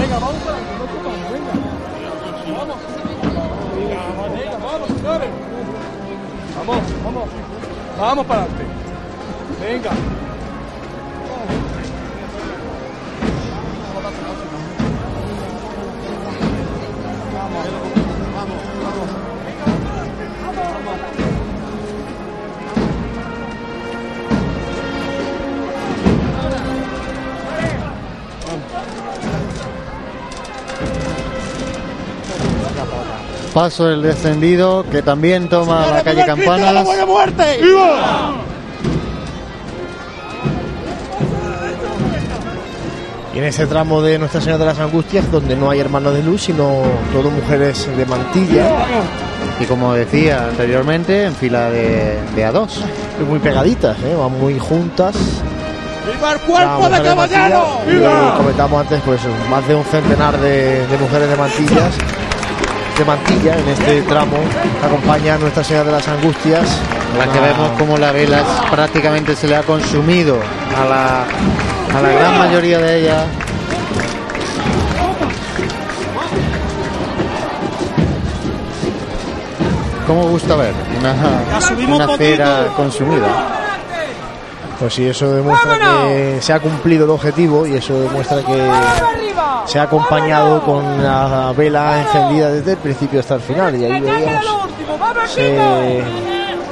[0.00, 0.78] Venga, vamos para adelante.
[0.78, 1.52] No ocupamos, venga.
[2.56, 2.76] Vamos.
[4.36, 5.28] Venga, vamos, señores.
[6.56, 7.28] Vamos, vamos.
[7.98, 8.64] Vamos para adelante.
[9.60, 10.15] Venga.
[33.56, 36.84] Paso el descendido que también toma la calle Campanas.
[37.06, 37.58] muerte!
[43.34, 46.22] Y en ese tramo de Nuestra Señora de las Angustias, donde no hay hermanos de
[46.22, 46.82] luz, sino
[47.14, 48.66] todo mujeres de mantilla,
[49.58, 52.82] Y como decía anteriormente, en fila de, de a dos.
[53.18, 54.14] y muy pegaditas, ¿eh?
[54.18, 55.14] van muy juntas.
[56.06, 57.66] ¡Viva el La cuerpo de caballero!
[57.86, 61.94] mantilla, y comentamos antes, pues más de un centenar de, de mujeres de mantillas
[62.98, 64.36] de Mantilla en este tramo
[64.82, 66.80] acompaña a Nuestra Señora de las Angustias.
[67.18, 70.38] La que vemos como la vela prácticamente se le ha consumido
[70.76, 71.24] a la,
[71.98, 73.24] a la gran mayoría de ellas.
[80.06, 81.14] ¿Cómo gusta ver una,
[81.94, 83.28] una cera consumida?
[84.78, 89.25] Pues sí, eso demuestra que se ha cumplido el objetivo y eso demuestra que
[89.66, 93.74] se ha acompañado con la vela encendida desde el principio hasta el final.
[93.76, 94.44] Y ahí veíamos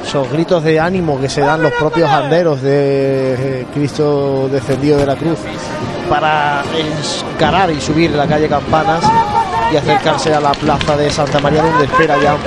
[0.03, 5.05] esos gritos de ánimo que se dan los propios anderos de eh, Cristo descendido de
[5.05, 5.39] la cruz
[6.09, 6.63] para
[7.33, 9.03] encarar y subir la calle Campanas
[9.75, 12.37] y acercarse a la plaza de Santa María donde espera ya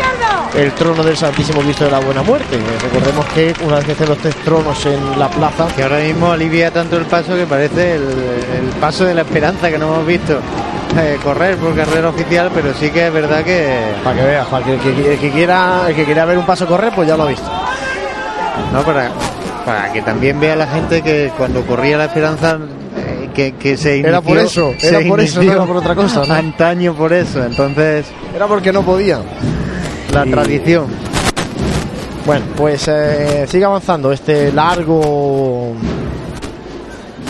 [0.59, 2.59] el trono del Santísimo Cristo de la Buena Muerte.
[2.83, 6.33] Recordemos que una vez que estén los tres tronos en la plaza, Que ahora mismo
[6.33, 10.07] alivia tanto el paso que parece el, el paso de la esperanza que no hemos
[10.07, 10.41] visto
[10.99, 14.65] eh, correr por carrera oficial, pero sí que es verdad que para que veas, para
[14.65, 17.17] que el que, el que quiera, el que quiera ver un paso correr, pues ya
[17.19, 17.51] lo ha visto.
[18.73, 19.11] no para,
[19.67, 22.59] para que también vea la gente que cuando corría la esperanza
[23.39, 26.25] que, que se inició, Era por eso, era por eso, no era por otra cosa,
[26.27, 26.35] ¿no?
[26.35, 29.21] antaño por eso entonces Era porque no podía.
[30.13, 30.87] la Y- tradición
[32.27, 35.73] Bueno, pues eh, sigue avanzando este largo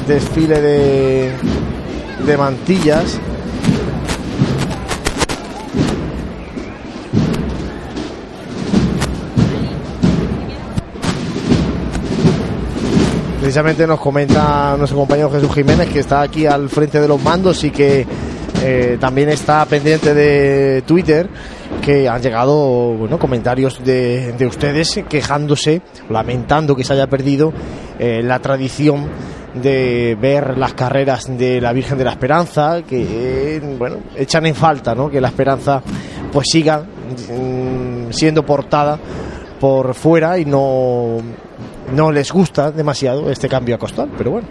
[0.06, 1.30] desfile de,
[2.26, 3.18] de mantillas.
[13.48, 17.64] Precisamente nos comenta nuestro compañero Jesús Jiménez que está aquí al frente de los mandos
[17.64, 18.06] y que
[18.62, 21.30] eh, también está pendiente de Twitter
[21.80, 25.80] que han llegado bueno, comentarios de, de ustedes quejándose,
[26.10, 27.54] lamentando que se haya perdido
[27.98, 29.08] eh, la tradición
[29.54, 34.94] de ver las carreras de la Virgen de la Esperanza, que bueno, echan en falta
[34.94, 35.08] ¿no?
[35.08, 35.82] que la Esperanza
[36.30, 38.98] pues siga mm, siendo portada
[39.58, 41.22] por fuera y no,
[41.94, 44.48] no les gusta demasiado este cambio a costal, pero bueno.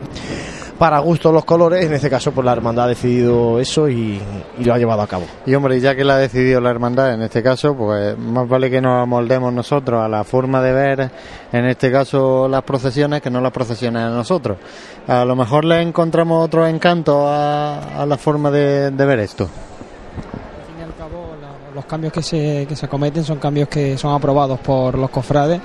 [0.78, 4.22] Para gusto los colores, en este caso pues la hermandad ha decidido eso y,
[4.60, 5.26] y lo ha llevado a cabo.
[5.48, 8.70] y hombre ya que la ha decidido la hermandad en este caso pues más vale
[8.70, 11.12] que nos amoldemos nosotros a la forma de ver
[11.52, 14.60] en este caso las procesiones que no las procesiones a nosotros
[15.08, 19.46] a lo mejor le encontramos otro encanto a, a la forma de, de ver esto
[19.46, 23.68] Al fin y al cabo, la- los cambios que se, que se acometen son cambios
[23.68, 25.60] que son aprobados por los cofrades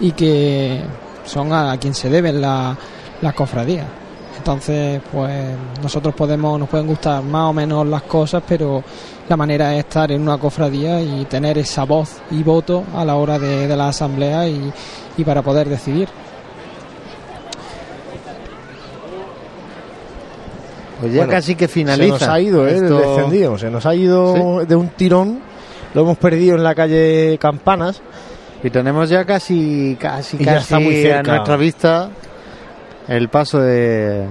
[0.00, 0.82] y que
[1.30, 2.76] son a quien se deben la-
[3.22, 3.86] las cofradías.
[4.38, 5.32] Entonces, pues
[5.82, 8.82] nosotros podemos, nos pueden gustar más o menos las cosas, pero
[9.28, 13.16] la manera es estar en una cofradía y tener esa voz y voto a la
[13.16, 14.72] hora de, de la asamblea y,
[15.18, 16.08] y para poder decidir.
[21.00, 22.76] pues ya Bueno, casi que finaliza Se nos ha ido, ¿eh?
[22.76, 23.58] El descendido.
[23.58, 25.40] Se nos ha ido de un tirón.
[25.94, 28.00] Lo hemos perdido en la calle Campanas.
[28.62, 31.32] Y tenemos ya casi, casi, Y casi está muy cerca.
[31.32, 32.10] a nuestra vista
[33.08, 34.26] el paso de,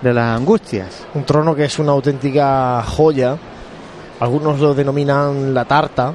[0.00, 1.06] de las angustias.
[1.14, 3.36] Un trono que es una auténtica joya.
[4.20, 6.12] Algunos lo denominan la tarta.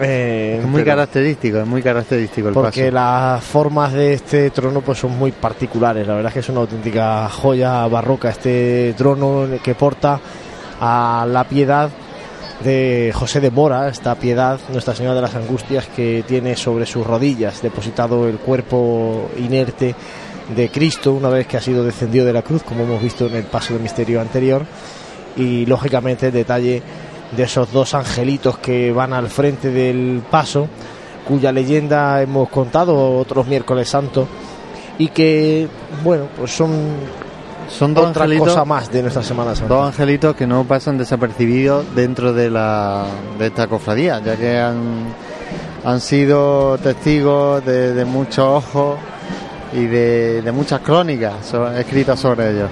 [0.00, 2.94] Eh, Es muy característico, es muy característico el porque paso.
[2.94, 6.06] las formas de este trono pues son muy particulares.
[6.06, 10.20] La verdad es que es una auténtica joya barroca este trono que porta
[10.80, 11.88] a la piedad
[12.62, 17.06] de José de Mora, esta piedad, Nuestra Señora de las Angustias, que tiene sobre sus
[17.06, 19.94] rodillas depositado el cuerpo inerte
[20.54, 23.36] de Cristo una vez que ha sido descendido de la cruz, como hemos visto en
[23.36, 24.64] el paso de misterio anterior,
[25.36, 26.82] y lógicamente el detalle
[27.36, 30.68] de esos dos angelitos que van al frente del paso,
[31.26, 34.28] cuya leyenda hemos contado otros miércoles santos,
[34.98, 35.68] y que,
[36.02, 36.70] bueno, pues son
[37.68, 39.74] Son dos otra angelitos, cosa más de nuestra Semana Santa.
[39.74, 43.04] dos angelitos que no pasan desapercibidos dentro de, la,
[43.38, 45.06] de esta cofradía, ya que han,
[45.84, 48.98] han sido testigos de, de muchos ojos
[49.72, 52.70] y de, de muchas crónicas so- escritas sobre ellos.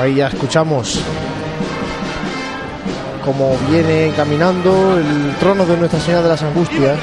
[0.00, 1.02] Ahí ya escuchamos
[3.28, 6.98] cómo viene caminando el trono de Nuestra Señora de las Angustias.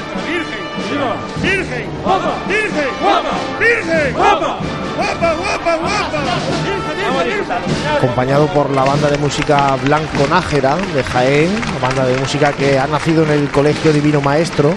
[7.96, 11.50] Acompañado por la banda de música Blanco Nájera de Jaén,
[11.80, 14.74] banda de música que ha nacido en el Colegio Divino Maestro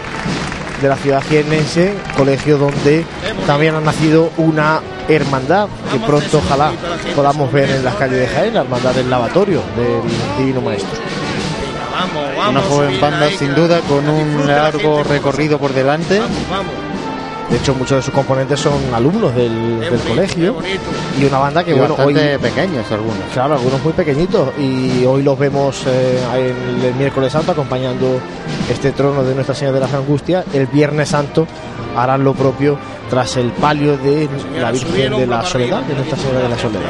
[0.80, 3.06] de la ciudad jiennense, colegio donde
[3.48, 6.72] también ha nacido una hermandad que pronto ojalá
[7.16, 11.19] podamos ver en las calles de Jaén, la hermandad del lavatorio del Divino Maestro.
[12.48, 16.22] Una joven banda sin duda con un largo recorrido por delante.
[17.50, 20.56] De hecho, muchos de sus componentes son alumnos del, del colegio
[21.20, 23.24] y una banda que, Y bueno, hoy pequeños algunos.
[23.34, 28.20] Claro, algunos muy pequeñitos y hoy los vemos eh, en el miércoles santo acompañando
[28.70, 30.46] este trono de Nuestra Señora de las Angustias.
[30.54, 31.48] El viernes santo
[31.98, 32.78] harán lo propio
[33.10, 34.30] tras el palio de
[34.60, 36.90] la Virgen de la Soledad, de Nuestra Señora de la Soledad.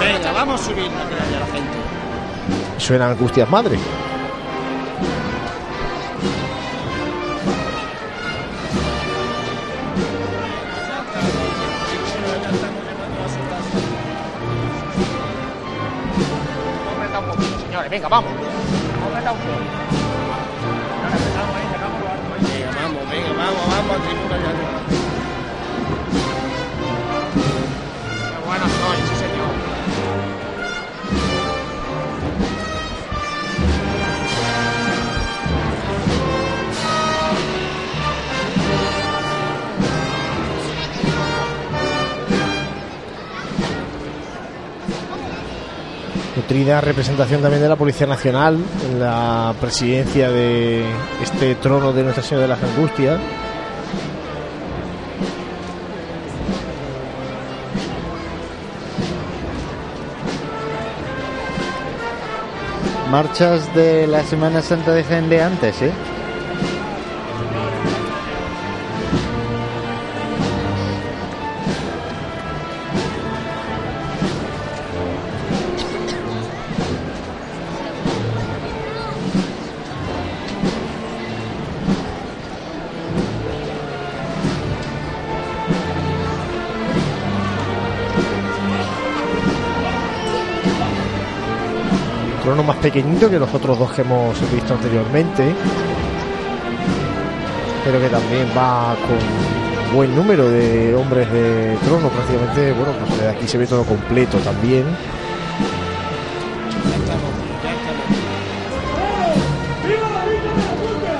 [0.00, 2.78] Venga, vamos subiendo que haya la gente.
[2.78, 3.78] Suenan Angustias Madre.
[17.92, 18.32] Venga, vamos.
[22.74, 24.21] Vamos, venga, vamos, vamos,
[46.52, 50.84] Nutrida representación también de la Policía Nacional en la presidencia de
[51.22, 53.18] este trono de Nuestra Señora de las Angustias.
[63.10, 65.90] Marchas de la Semana Santa de Jaén antes, ¿eh?
[92.92, 95.54] Pequeñito que los otros dos que hemos visto anteriormente
[97.86, 103.30] pero que también va con buen número de hombres de trono prácticamente bueno pues de
[103.30, 104.84] aquí se ve todo completo también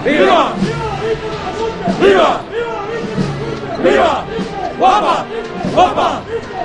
[0.05, 0.53] ¡Viva!
[2.03, 2.41] ¡Viva!
[3.83, 4.25] ¡Viva!
[4.79, 5.25] ¡Guapa!
[5.73, 6.21] ¡Guapa!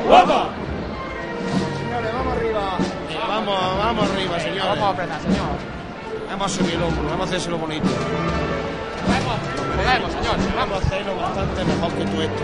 [0.06, 0.47] ¡Guapa!
[4.91, 5.57] Apretar, señor.
[6.30, 7.88] Vamos a subir el hombro, vamos a hacérselo bonito.
[9.77, 10.38] Podemos, señor.
[10.55, 12.43] Vamos a hacerlo bastante mejor que tú esto.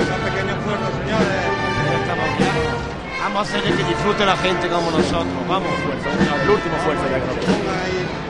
[0.00, 1.28] Un pequeño esfuerzo, señores.
[2.00, 2.44] Estamos aquí.
[3.22, 5.48] Vamos a hacerle que disfrute la gente como nosotros.
[5.48, 6.08] Vamos, fuerza.
[6.42, 8.29] El último fuerza ya creo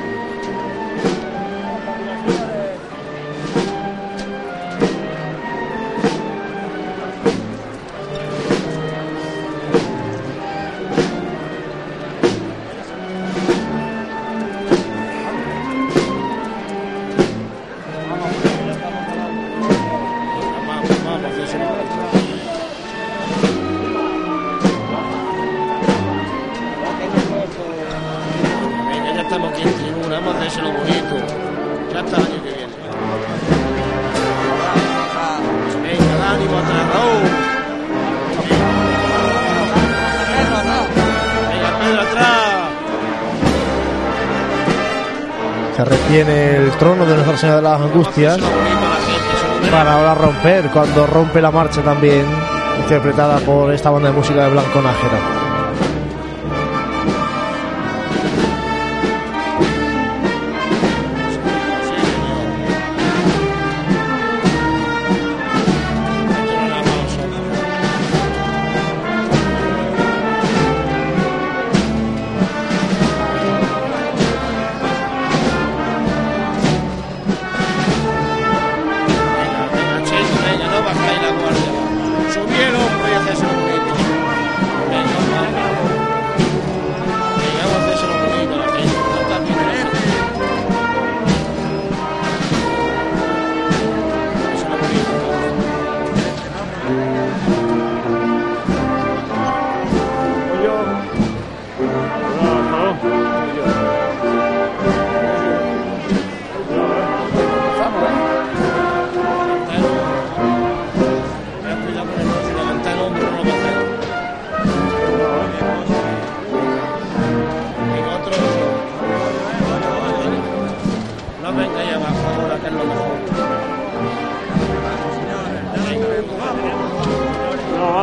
[47.41, 48.37] Se lo merece.
[49.71, 52.23] para ahora romper cuando rompe la marcha también
[52.79, 55.40] interpretada por esta banda de música de Blanco Nájera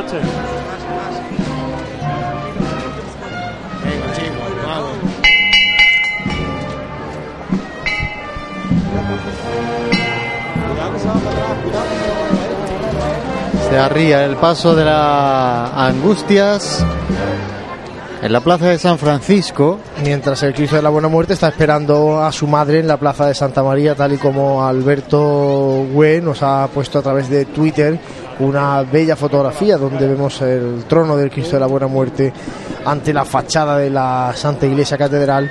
[0.09, 0.17] Se
[13.77, 16.83] arría el paso de las angustias
[18.23, 19.79] en la plaza de San Francisco.
[20.03, 23.27] Mientras el Cristo de la Buena Muerte está esperando a su madre en la plaza
[23.27, 28.01] de Santa María, tal y como Alberto Hue nos ha puesto a través de Twitter
[28.41, 32.33] una bella fotografía donde vemos el trono del Cristo de la Buena Muerte
[32.85, 35.51] ante la fachada de la Santa Iglesia Catedral,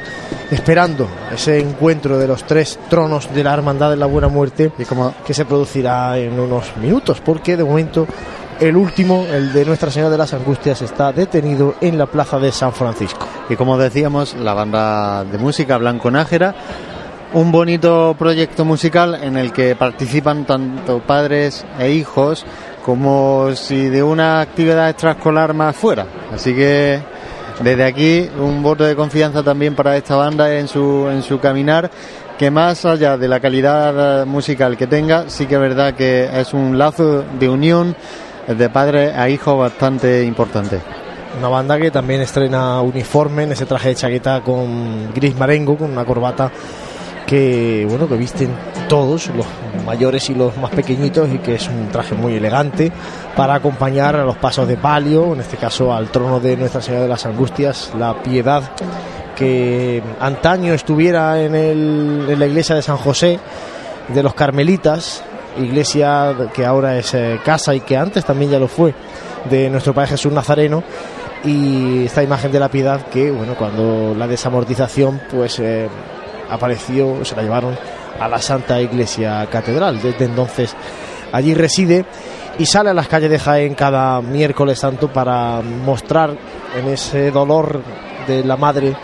[0.49, 4.85] esperando ese encuentro de los tres tronos de la Hermandad de la Buena Muerte Y
[4.85, 8.07] como que se producirá en unos minutos, porque de momento
[8.59, 12.51] el último, el de Nuestra Señora de las Angustias, está detenido en la plaza de
[12.51, 13.27] San Francisco.
[13.49, 16.55] Y como decíamos, la banda de música Blanco Nájera,
[17.33, 22.45] un bonito proyecto musical en el que participan tanto padres e hijos
[22.87, 26.05] como si de una actividad extraescolar más fuera.
[26.33, 27.01] Así que
[27.59, 31.91] desde aquí un voto de confianza también para esta banda en su, en su caminar
[32.39, 36.53] que más allá de la calidad musical que tenga, sí que es verdad que es
[36.53, 37.93] un lazo de unión
[38.47, 40.79] de padre a hijo bastante importante.
[41.39, 45.91] Una banda que también estrena uniforme en ese traje de chaqueta con gris marengo, con
[45.91, 46.49] una corbata
[47.27, 48.49] que bueno que visten
[48.89, 49.45] todos, los
[49.85, 52.91] mayores y los más pequeñitos, y que es un traje muy elegante
[53.35, 57.03] para acompañar a los pasos de palio, en este caso al trono de Nuestra Señora
[57.03, 58.63] de las Angustias, la piedad
[59.35, 63.39] que antaño estuviera en, el- en la iglesia de San José
[64.07, 65.21] de los Carmelitas,
[65.59, 68.93] iglesia que ahora es eh, casa y que antes también ya lo fue
[69.49, 70.81] de nuestro Padre Jesús Nazareno.
[71.43, 75.87] Y esta imagen de la piedad que bueno cuando la desamortización pues eh,
[76.49, 77.77] apareció se la llevaron
[78.19, 80.75] a la Santa Iglesia Catedral desde entonces
[81.31, 82.05] allí reside
[82.59, 86.35] y sale a las calles de Jaén cada miércoles santo para mostrar
[86.75, 87.81] en ese dolor
[88.27, 88.95] de la madre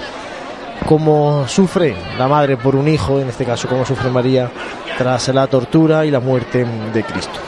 [0.85, 4.49] cómo sufre la madre por un hijo, en este caso cómo sufre María
[4.97, 7.39] tras la tortura y la muerte de Cristo.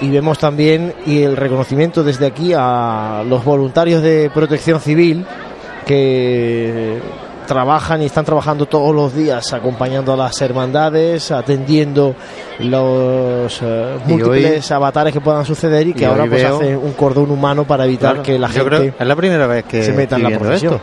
[0.00, 5.24] Y vemos también y el reconocimiento desde aquí a los voluntarios de protección civil
[5.86, 7.00] que
[7.46, 12.14] trabajan y están trabajando todos los días acompañando a las hermandades, atendiendo
[12.58, 16.92] los eh, múltiples avatares que puedan suceder y que y ahora pues veo- hace un
[16.92, 19.92] cordón humano para evitar Claro, que la creo gente es la primera vez que se
[19.92, 20.80] meta en la esto.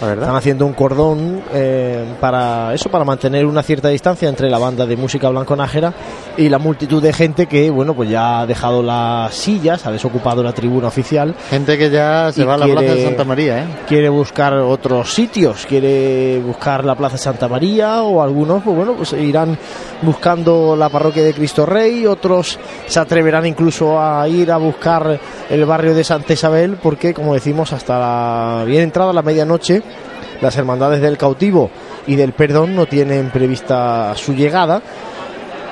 [0.00, 0.22] Verdad.
[0.22, 4.86] están haciendo un cordón eh, para eso, para mantener una cierta distancia entre la banda
[4.86, 5.92] de música blanco nájera
[6.36, 10.42] y la multitud de gente que, bueno, pues ya ha dejado las sillas, ha desocupado
[10.42, 13.58] la tribuna oficial, Gente que ya se va a la quiere- plaza de Santa María,
[13.58, 13.64] ¿eh?
[13.86, 19.12] quiere buscar otros sitios, quiere buscar la Plaza Santa María o algunos, pues bueno, pues
[19.14, 19.58] irán
[20.02, 25.18] buscando la parroquia de Cristo Rey, otros se atreverán incluso a ir a buscar
[25.50, 29.82] el barrio de Santa Isabel, porque como decimos, hasta la bien entrada la medianoche,
[30.40, 31.70] las hermandades del cautivo
[32.06, 34.80] y del perdón no tienen prevista su llegada.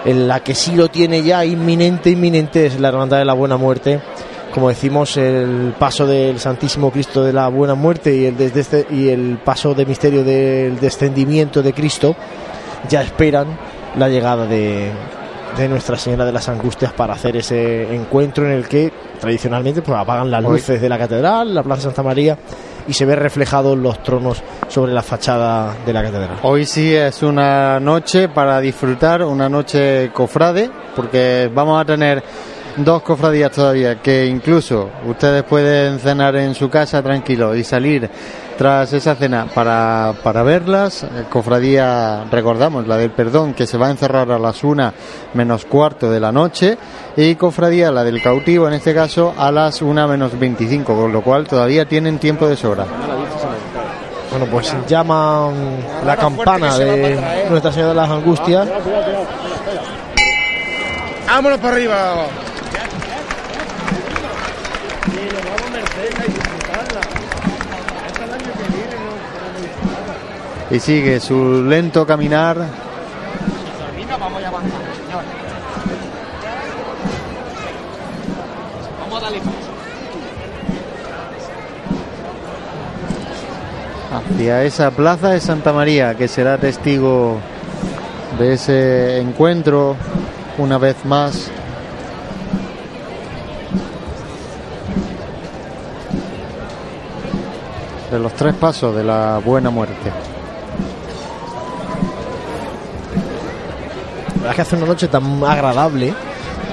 [0.09, 3.57] En la que sí lo tiene ya inminente, inminente es la hermandad de la buena
[3.57, 4.01] muerte.
[4.55, 8.87] Como decimos, el paso del Santísimo Cristo de la Buena Muerte y el, desde este-
[8.91, 12.17] y el paso de misterio del descendimiento de Cristo
[12.89, 13.47] ya esperan
[13.97, 14.91] la llegada de,
[15.59, 18.91] de Nuestra Señora de las Angustias para hacer ese encuentro en el que
[19.21, 22.39] tradicionalmente pues apagan las luces de la catedral, la Plaza Santa María
[22.89, 26.39] y se ve reflejados los tronos sobre la fachada de la catedral.
[26.43, 32.23] Hoy sí es una noche para disfrutar, una noche cofrade, porque vamos a tener
[32.79, 38.09] dos cofradías todavía que incluso ustedes pueden cenar en su casa tranquilo y salir
[38.59, 41.05] tras esa cena para, para verlas.
[41.05, 44.93] Eh, Cofradía, recordamos, la del perdón, que se va a encerrar a las una
[45.35, 46.77] menos cuarto de la noche.
[47.17, 51.23] Y cofradía, la del cautivo, en este caso, a las una menos 25, con lo
[51.23, 52.85] cual todavía tienen tiempo de sobra.
[54.31, 58.69] Bueno, pues llama mm, la campana de Nuestra Señora de las Angustias
[61.27, 62.48] ¡Vámonos para arriba!
[70.71, 72.67] Y sigue su lento caminar
[84.11, 87.39] hacia esa plaza de Santa María que será testigo
[88.39, 89.97] de ese encuentro
[90.59, 91.51] una vez más.
[98.11, 100.28] De los tres pasos de la buena muerte.
[104.49, 106.15] Verdad que hace una noche tan agradable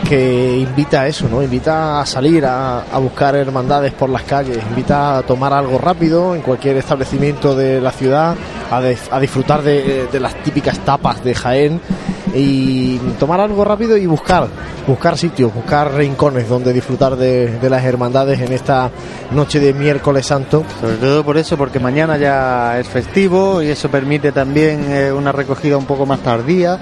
[0.07, 1.43] que invita a eso, ¿no?
[1.43, 6.41] Invita a salir a, buscar hermandades por las calles, invita a tomar algo rápido en
[6.41, 8.35] cualquier establecimiento de la ciudad,
[8.71, 11.81] a, disfrutar de, las típicas tapas de Jaén
[12.33, 14.47] y tomar algo rápido y buscar,
[14.87, 18.89] buscar sitios, buscar rincones donde disfrutar de, de las hermandades en esta
[19.31, 20.63] noche de miércoles santo.
[20.79, 25.33] Sobre todo por eso, porque mañana ya es festivo y eso permite también eh, una
[25.33, 26.79] recogida un poco más tardía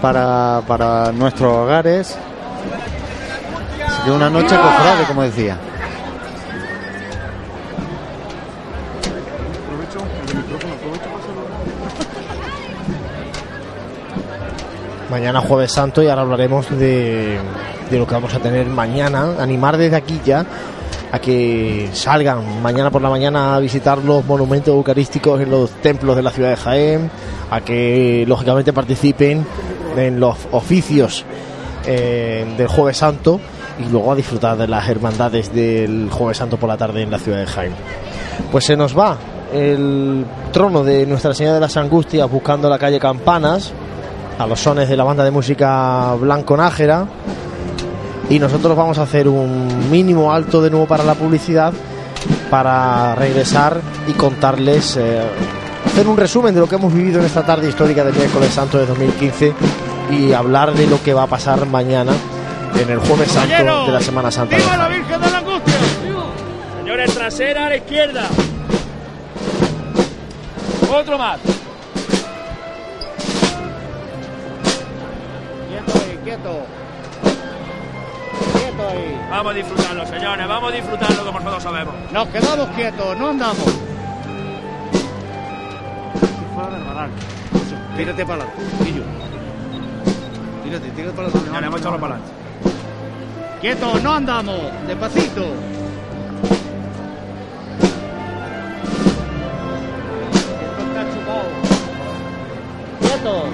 [0.00, 2.18] para, para nuestros hogares
[3.86, 5.58] Así que una noche cofrade, como decía.
[15.10, 17.38] Mañana jueves santo y ahora hablaremos de,
[17.90, 19.34] de lo que vamos a tener mañana.
[19.40, 20.46] Animar desde aquí ya
[21.12, 26.14] a que salgan mañana por la mañana a visitar los monumentos eucarísticos en los templos
[26.14, 27.10] de la ciudad de Jaén,
[27.50, 29.44] a que lógicamente participen
[30.00, 31.24] en los oficios
[31.86, 33.40] eh, del jueves santo
[33.78, 37.18] y luego a disfrutar de las hermandades del jueves santo por la tarde en la
[37.18, 37.72] ciudad de Jaén.
[38.52, 39.16] Pues se nos va
[39.52, 43.72] el trono de Nuestra Señora de las Angustias buscando la calle Campanas
[44.38, 47.06] a los sones de la banda de música Blanco Nájera
[48.28, 51.72] y nosotros vamos a hacer un mínimo alto de nuevo para la publicidad
[52.50, 55.20] para regresar y contarles eh,
[55.84, 58.78] hacer un resumen de lo que hemos vivido en esta tarde histórica del miércoles santo
[58.78, 59.52] de 2015
[60.12, 62.12] y hablar de lo que va a pasar mañana
[62.78, 64.56] en el jueves santo de la Semana Santa.
[64.56, 65.74] ¡Viva la Virgen de la Angustia!
[66.78, 68.22] Señores, trasera a la izquierda.
[70.92, 71.38] Otro más.
[75.68, 76.66] Quieto ahí, quieto.
[78.52, 79.20] Quieto ahí.
[79.30, 80.48] Vamos a disfrutarlo, señores.
[80.48, 81.94] Vamos a disfrutarlo como nosotros sabemos.
[82.12, 83.64] Nos quedamos quietos, no andamos.
[86.54, 87.08] Fuera del radar.
[87.96, 89.29] Tírate para adelante, Guillo.
[90.70, 91.50] Tírate, tírate para adelante.
[91.52, 92.32] Ya le hemos echado para adelante.
[93.60, 94.56] Quieto, no andamos.
[94.86, 95.42] Despacito.
[100.30, 101.48] Esto está chupado.
[103.00, 103.44] Quieto.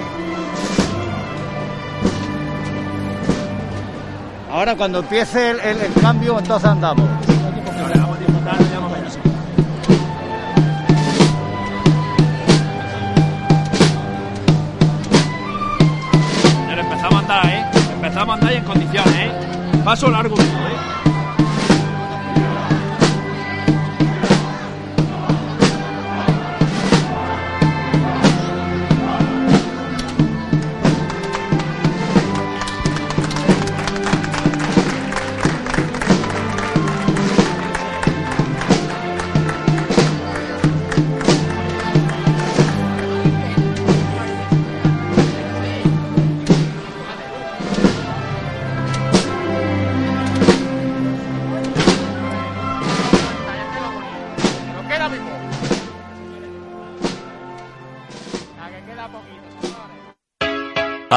[4.51, 7.05] Ahora cuando empiece el, el- el cambio, entonces andamos.
[18.17, 19.31] Empezamos a andar y en condiciones, ¿eh?
[19.85, 20.76] Paso largo, ¿eh?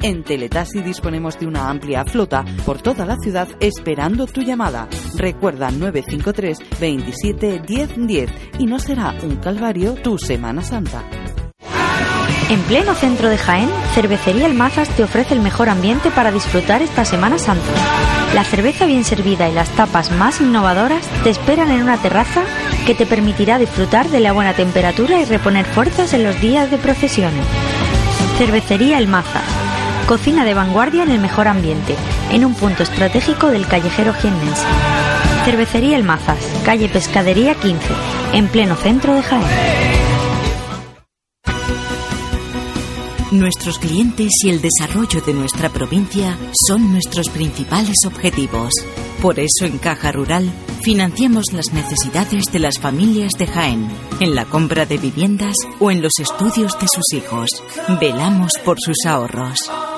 [0.00, 4.88] En Teletaxi disponemos de una amplia flota por toda la ciudad esperando tu llamada.
[5.16, 8.30] Recuerda 953 27 10 10
[8.60, 11.02] y no será un calvario tu Semana Santa.
[12.48, 16.80] En pleno centro de Jaén, Cervecería El Mazas te ofrece el mejor ambiente para disfrutar
[16.80, 17.70] esta Semana Santa.
[18.34, 22.44] La cerveza bien servida y las tapas más innovadoras te esperan en una terraza
[22.86, 26.78] que te permitirá disfrutar de la buena temperatura y reponer fuerzas en los días de
[26.78, 27.44] procesiones.
[28.38, 29.67] Cervecería El Mazas.
[30.08, 31.94] Cocina de vanguardia en el mejor ambiente,
[32.30, 34.64] en un punto estratégico del callejero jiennense.
[35.44, 37.86] Cervecería El Mazas, calle Pescadería 15,
[38.32, 39.44] en pleno centro de Jaén.
[43.32, 48.72] Nuestros clientes y el desarrollo de nuestra provincia son nuestros principales objetivos.
[49.20, 50.50] Por eso en Caja Rural
[50.82, 53.86] financiamos las necesidades de las familias de Jaén,
[54.20, 57.50] en la compra de viviendas o en los estudios de sus hijos.
[58.00, 59.58] Velamos por sus ahorros.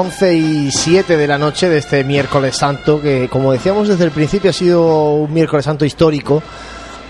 [0.00, 4.12] Once y 7 de la noche de este miércoles santo, que como decíamos desde el
[4.12, 6.42] principio ha sido un miércoles santo histórico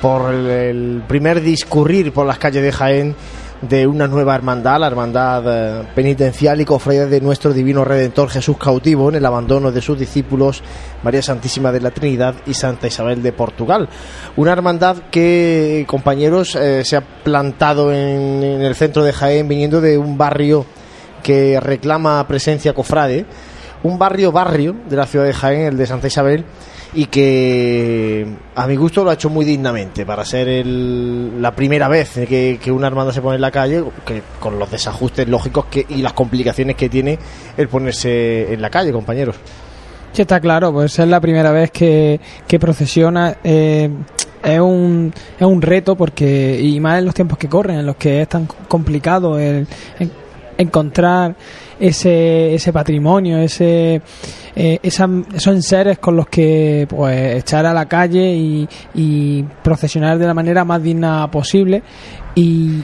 [0.03, 3.15] por el, primer discurrir por las calles de Jaén
[3.62, 8.57] de una nueva hermandad, la hermandad eh, penitencial y cofradía de nuestro divino redentor Jesús
[8.59, 10.61] cautivo en el abandono de sus discípulos
[11.05, 13.89] María Santísima de la Trinidad y Santa Isabel de Portugal.
[14.35, 19.97] Una hermandad que, compañeros, eh, se ha plantado en el centro de Jaén viniendo de
[19.97, 20.67] un barrio
[21.21, 23.25] que reclama presencia cofrade,
[23.83, 26.45] un barrio barrio de la ciudad de Jaén, el de Santa Isabel,
[26.93, 28.27] y que
[28.57, 32.59] a mi gusto lo ha hecho muy dignamente para ser el- la primera vez que,
[32.63, 36.03] que una hermandad se pone en la calle, que, con los desajustes lógicos que, y
[36.03, 37.19] las complicaciones que tiene
[37.57, 39.37] el ponerse en la calle, compañeros.
[40.13, 43.37] Sí, está claro, pues es la primera vez que, que procesiona.
[43.45, 43.89] eh,
[44.43, 47.95] es, un, es un reto porque, y más en los tiempos que corren, en los
[47.97, 49.69] que es tan complicado el,
[50.61, 51.35] encontrar
[51.78, 54.01] ese, ese patrimonio, ese,
[54.55, 58.35] eh, esa- esos enseres con los que pues echar a la calle
[58.95, 61.82] y, procesionar de la manera más digna posible.
[62.35, 62.82] Y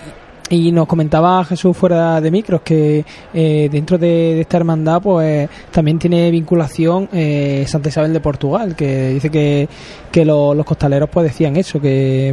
[0.49, 3.05] y nos comentaba Jesús fuera de micros que
[3.35, 8.77] eh, dentro de, de esta hermandad pues también tiene vinculación eh, Santa Isabel de Portugal
[8.77, 9.69] que dice que,
[10.13, 12.33] que lo- los costaleros pues decían eso que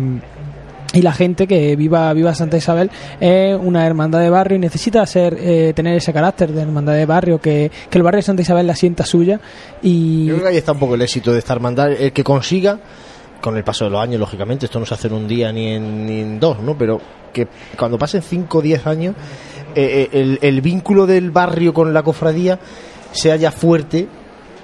[0.94, 5.06] y la gente que viva viva Santa Isabel es una hermandad de barrio y necesita
[5.06, 8.44] ser eh, tener ese carácter de hermandad de barrio que, que el barrio de Santa
[8.44, 9.40] Isabel la sienta suya
[9.82, 12.24] y Yo creo que ahí está un poco el éxito de esta hermandad, el que
[12.24, 12.80] consiga,
[13.42, 15.74] con el paso de los años, lógicamente, esto no se hace en un día ni
[15.74, 16.78] en, dos, ¿no?
[16.78, 17.02] Pero
[17.34, 17.48] que
[17.78, 19.16] cuando pasen 5 o 10 años,
[19.76, 22.58] eh, eh, el, el vínculo del barrio con la cofradía
[23.12, 24.08] sea ya fuerte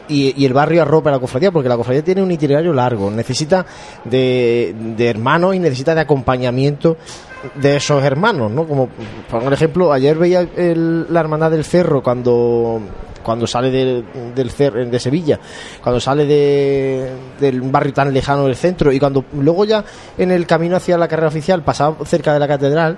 [0.09, 3.09] y, y el barrio arropa a la cofradía, porque la cofradía tiene un itinerario largo,
[3.09, 3.65] necesita
[4.03, 6.97] de, de hermanos y necesita de acompañamiento
[7.55, 8.67] de esos hermanos, ¿no?
[8.67, 8.89] Como,
[9.29, 12.81] por ejemplo, ayer veía el- la hermandad del cerro cuando
[13.23, 15.39] cuando sale del, del cer- de Sevilla,
[15.83, 19.83] cuando sale de, del barrio tan lejano del centro y cuando luego ya
[20.17, 22.97] en el camino hacia la carrera oficial pasaba cerca de la catedral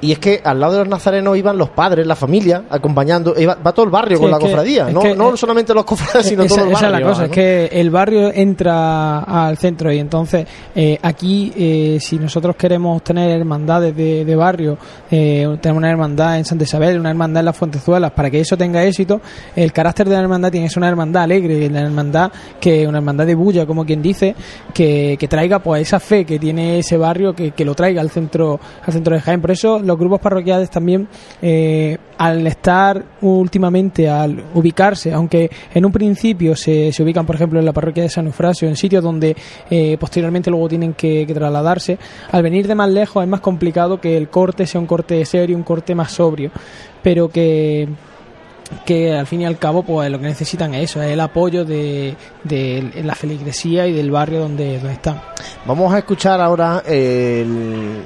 [0.00, 3.54] y es que al lado de los nazarenos iban los padres, la familia, acompañando, iba-
[3.56, 6.26] va todo el barrio Sí, con la que- cofradía, no, que- no solamente los cofrades,
[6.26, 6.96] sino esa, todo el esa barrio.
[6.98, 7.26] es la cosa, ¿no?
[7.26, 13.02] es que el barrio entra al centro y entonces eh, aquí eh, si nosotros queremos
[13.02, 14.78] tener hermandades de, de barrio,
[15.10, 18.56] eh, tenemos una hermandad en Santa Isabel, una hermandad en las Fuentezuelas, para que eso
[18.56, 19.20] tenga éxito,
[19.56, 22.30] el carácter de la hermandad tiene que ser una hermandad alegre, una hermandad
[22.60, 24.34] que una hermandad de bulla, como quien dice,
[24.72, 28.10] que, que traiga pues esa fe que tiene ese barrio, que, que lo traiga al
[28.10, 29.40] centro, al centro de Jaén.
[29.40, 31.08] Por eso los grupos parroquiales también,
[31.42, 37.58] eh, al estar últimamente, al ubicarse, aunque en un principio se, se ubican, por ejemplo,
[37.58, 39.36] en la parroquia de San Eufrasio, en sitios donde
[39.70, 41.98] eh, posteriormente luego tienen que, que trasladarse,
[42.30, 45.56] al venir de más lejos es más complicado que el corte sea un corte serio,
[45.56, 46.50] un corte más sobrio,
[47.02, 47.88] pero que
[48.84, 51.64] que al fin y al cabo pues lo que necesitan es eso, es el apoyo
[51.64, 52.14] de,
[52.44, 55.20] de la feligresía y del barrio donde, donde están.
[55.66, 58.02] Vamos a escuchar ahora el,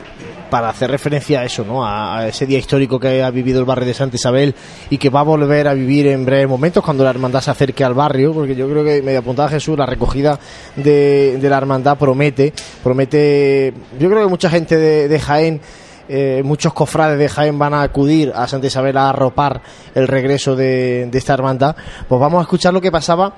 [0.50, 1.86] para hacer referencia a eso, ¿no?
[1.86, 4.54] A, ese día histórico que ha vivido el barrio de Santa Isabel
[4.90, 7.84] y que va a volver a vivir en breves momentos cuando la hermandad se acerque
[7.84, 10.38] al barrio, porque yo creo que medio apuntaba Jesús, la recogida
[10.76, 12.52] de, de la hermandad promete,
[12.82, 15.60] promete, yo creo que mucha gente de, de Jaén
[16.14, 19.62] eh, muchos cofrades de Jaén van a acudir a Santa Isabel a arropar
[19.94, 21.74] el regreso de, de esta hermandad,
[22.06, 23.34] pues vamos a escuchar lo que pasaba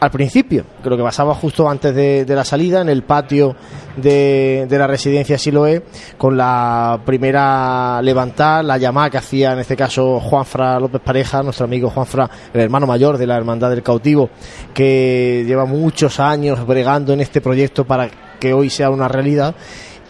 [0.00, 3.56] al principio, que lo que pasaba justo antes de, de la salida, en el patio
[3.96, 5.82] de, de la residencia Siloé,
[6.18, 11.64] con la primera levantada, la llamada que hacía en este caso Juanfra López Pareja, nuestro
[11.64, 14.28] amigo Juanfra, el hermano mayor de la Hermandad del Cautivo,
[14.74, 19.54] que lleva muchos años bregando en este proyecto para que hoy sea una realidad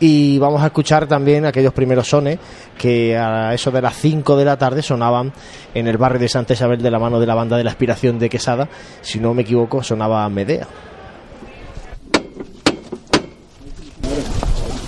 [0.07, 2.39] y vamos a escuchar también aquellos primeros sones
[2.77, 5.33] que a eso de las 5 de la tarde sonaban
[5.73, 8.19] en el barrio de Santa Isabel de la mano de la banda de la aspiración
[8.19, 8.69] de Quesada,
[9.01, 10.69] si no me equivoco sonaba Medea.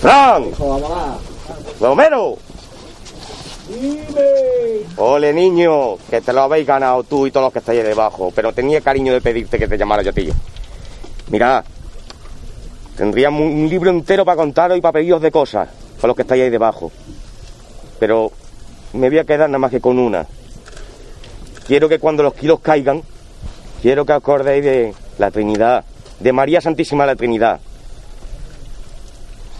[0.02, 0.44] ¡Fran!
[1.80, 2.36] ¡Romero!
[4.98, 8.30] Ole, niño, que te lo habéis ganado tú y todos los que estáis ahí debajo,
[8.36, 10.28] pero tenía cariño de pedirte que te llamara yo a ti.
[11.30, 11.64] Mira,
[12.97, 15.68] tendría un libro entero para contaros y para pediros de cosas,
[16.01, 16.90] con los que estáis ahí debajo.
[17.98, 18.32] Pero
[18.93, 20.27] me voy a quedar nada más que con una.
[21.66, 23.02] Quiero que cuando los kilos caigan,
[23.82, 25.85] quiero que acordéis de la Trinidad,
[26.20, 27.60] de María Santísima de la Trinidad.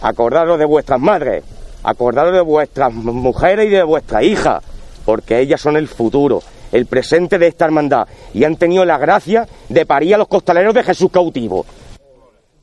[0.01, 1.43] Acordaros de vuestras madres,
[1.83, 4.63] acordaros de vuestras mujeres y de vuestras hijas,
[5.05, 6.41] porque ellas son el futuro,
[6.71, 10.73] el presente de esta hermandad, y han tenido la gracia de parir a los costaleros
[10.73, 11.65] de Jesús cautivo.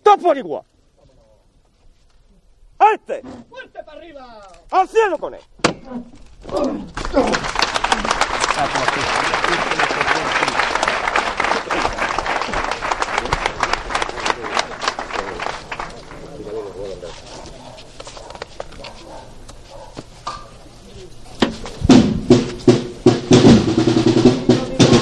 [0.05, 0.63] ¡Todos por igual!
[2.79, 3.23] ¡A este!
[3.49, 4.43] ¡Fuerte para arriba!
[4.71, 5.41] ¡Al cielo con él!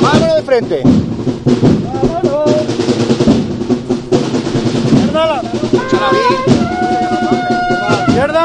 [0.01, 1.11] ¡Mano de frente!
[8.09, 8.44] Izquierda.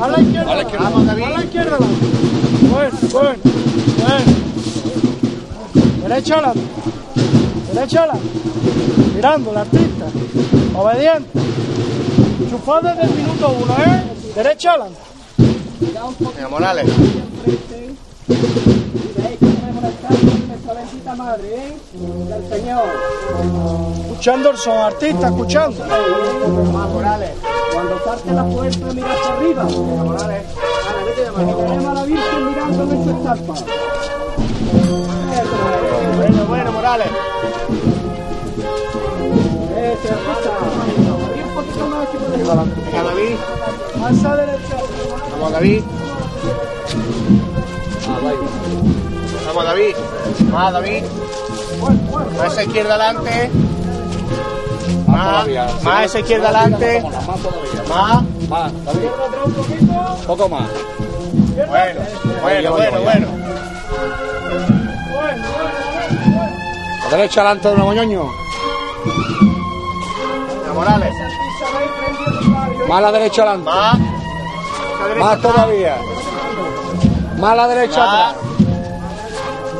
[0.00, 0.52] A la izquierda.
[0.52, 0.86] A la izquierda.
[0.86, 2.06] A la izquierda adelante.
[2.70, 3.38] Bueno, bueno.
[4.02, 4.32] Bueno.
[6.02, 6.60] Derecha adelante.
[7.72, 8.28] Derecha adelante.
[9.14, 10.06] Mirando el artista.
[10.74, 11.38] Obediente.
[12.50, 14.02] Chufado desde el minuto uno, ¿eh?
[14.34, 14.76] Derecha
[16.50, 16.86] Morales.
[24.02, 25.84] Escuchando son, artista, escuchando.
[25.84, 27.30] Morales.
[27.72, 29.06] Cuando salte la puerta, mira
[29.36, 29.64] arriba.
[29.64, 30.42] Morales.
[36.16, 37.08] Bueno, bueno, Morales.
[40.02, 40.42] Si puedes.
[42.32, 42.52] Venga,
[44.24, 44.76] a derecha.
[45.32, 45.82] Vamos, David.
[49.54, 49.94] Vamos, David.
[50.50, 51.04] Más, David.
[52.38, 53.50] Más a esa izquierda adelante.
[55.06, 55.46] Más,
[55.82, 57.04] más a esa izquierda adelante.
[57.86, 58.22] Más.
[58.48, 59.08] Más, David.
[60.20, 60.62] Un poco más.
[61.68, 62.00] Bueno,
[62.42, 63.26] bueno, bueno, bueno.
[67.04, 68.24] A derecha adelante de nuevo ñoño.
[70.74, 71.14] Morales.
[72.88, 73.70] Más a la derecha adelante.
[73.70, 73.98] Más.
[75.18, 75.96] Más todavía.
[77.36, 78.08] Más a la derecha Más.
[78.08, 78.51] atrás.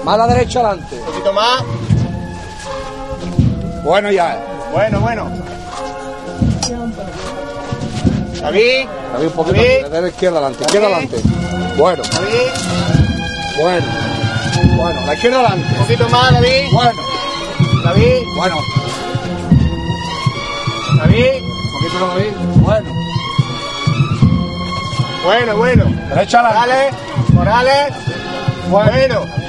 [0.04, 0.98] Más a la derecha adelante.
[0.98, 1.62] Un poquito más.
[3.84, 4.38] Bueno ya.
[4.72, 5.30] Bueno, bueno.
[8.40, 8.88] David.
[9.12, 9.56] David, un poquito.
[9.56, 9.86] David.
[9.86, 10.64] De la izquierda adelante.
[10.64, 11.16] Izquierda adelante.
[11.76, 12.02] Bueno.
[12.02, 12.50] David.
[13.60, 13.86] Bueno.
[14.76, 15.68] Bueno, la izquierda adelante.
[15.72, 16.64] Un poquito más, David.
[16.72, 17.02] Bueno.
[17.84, 18.22] David.
[18.36, 18.56] Bueno.
[20.98, 21.42] David.
[21.42, 22.32] Un poquito más, David.
[22.56, 22.90] Bueno.
[25.24, 25.84] Bueno, bueno.
[26.08, 26.96] Derecha adelante.
[27.32, 27.92] Morales.
[28.68, 29.16] Morales.
[29.20, 29.20] Bueno.
[29.20, 29.41] Bueno,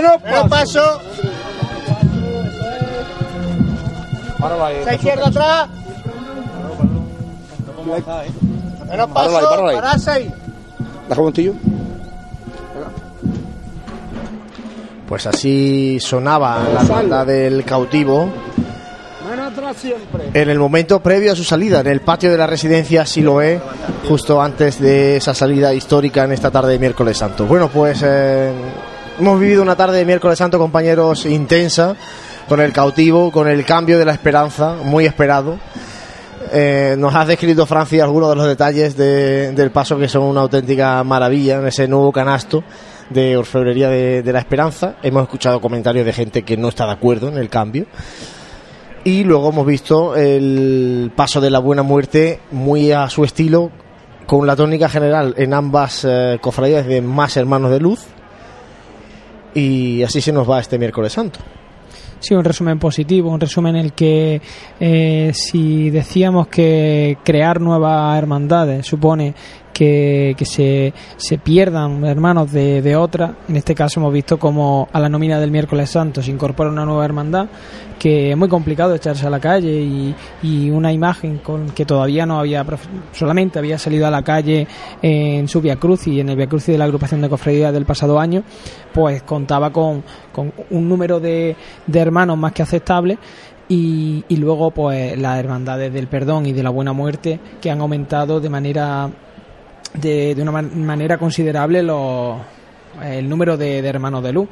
[0.00, 1.00] Menos paso.
[4.38, 4.76] Páralo ahí.
[4.76, 5.68] Esa izquierda atrás.
[8.88, 9.32] Menos paso.
[9.32, 10.34] Páralo ahí, páralo ahí.
[11.08, 11.54] Deja un montillo.
[15.08, 18.30] Pues así sonaba la banda del cautivo
[19.28, 20.30] Menos atrás siempre.
[20.32, 23.60] en el momento previo a su salida, en el patio de la residencia Siloé,
[24.08, 27.44] justo antes de esa salida histórica en esta tarde de miércoles santo.
[27.44, 28.52] Bueno, pues eh,
[29.18, 31.96] hemos vivido una tarde de miércoles santo, compañeros, intensa,
[32.48, 35.58] con el cautivo, con el cambio de la esperanza, muy esperado.
[36.52, 40.40] Eh, nos has descrito, Francia, algunos de los detalles de- del paso que son una
[40.42, 42.62] auténtica maravilla en ese nuevo canasto
[43.10, 44.96] de orfebrería de, la esperanza.
[45.02, 47.86] Hemos escuchado comentarios de gente que no está de acuerdo en el cambio.
[49.04, 53.70] Y luego hemos visto el paso de la buena muerte muy a su estilo,
[54.26, 58.00] con la tónica general en ambas eh, cofradías de más hermanos de luz.
[59.54, 61.40] Y así se nos va este miércoles santo.
[62.22, 64.40] Sí, un resumen positivo, un resumen en el que
[64.78, 69.34] eh, si decíamos que crear nuevas hermandades supone
[69.72, 74.88] que, que se, se pierdan hermanos de, de otra, en este caso hemos visto como
[74.92, 77.46] a la nómina del miércoles santo se incorpora una nueva hermandad
[77.98, 82.26] que es muy complicado echarse a la calle y, y una imagen con que todavía
[82.26, 82.66] no había
[83.12, 84.66] solamente había salido a la calle
[85.00, 87.86] en su Via Cruz y en el Via Cruz de la agrupación de cofradías del
[87.86, 88.42] pasado año
[88.92, 93.18] pues contaba con, con un número de, de hermanos más que aceptable
[93.68, 97.80] y, y luego pues las hermandades del perdón y de la buena muerte que han
[97.80, 99.10] aumentado de manera
[99.94, 102.36] de, de una man- manera considerable los,
[103.02, 104.48] el número de, de hermanos de luz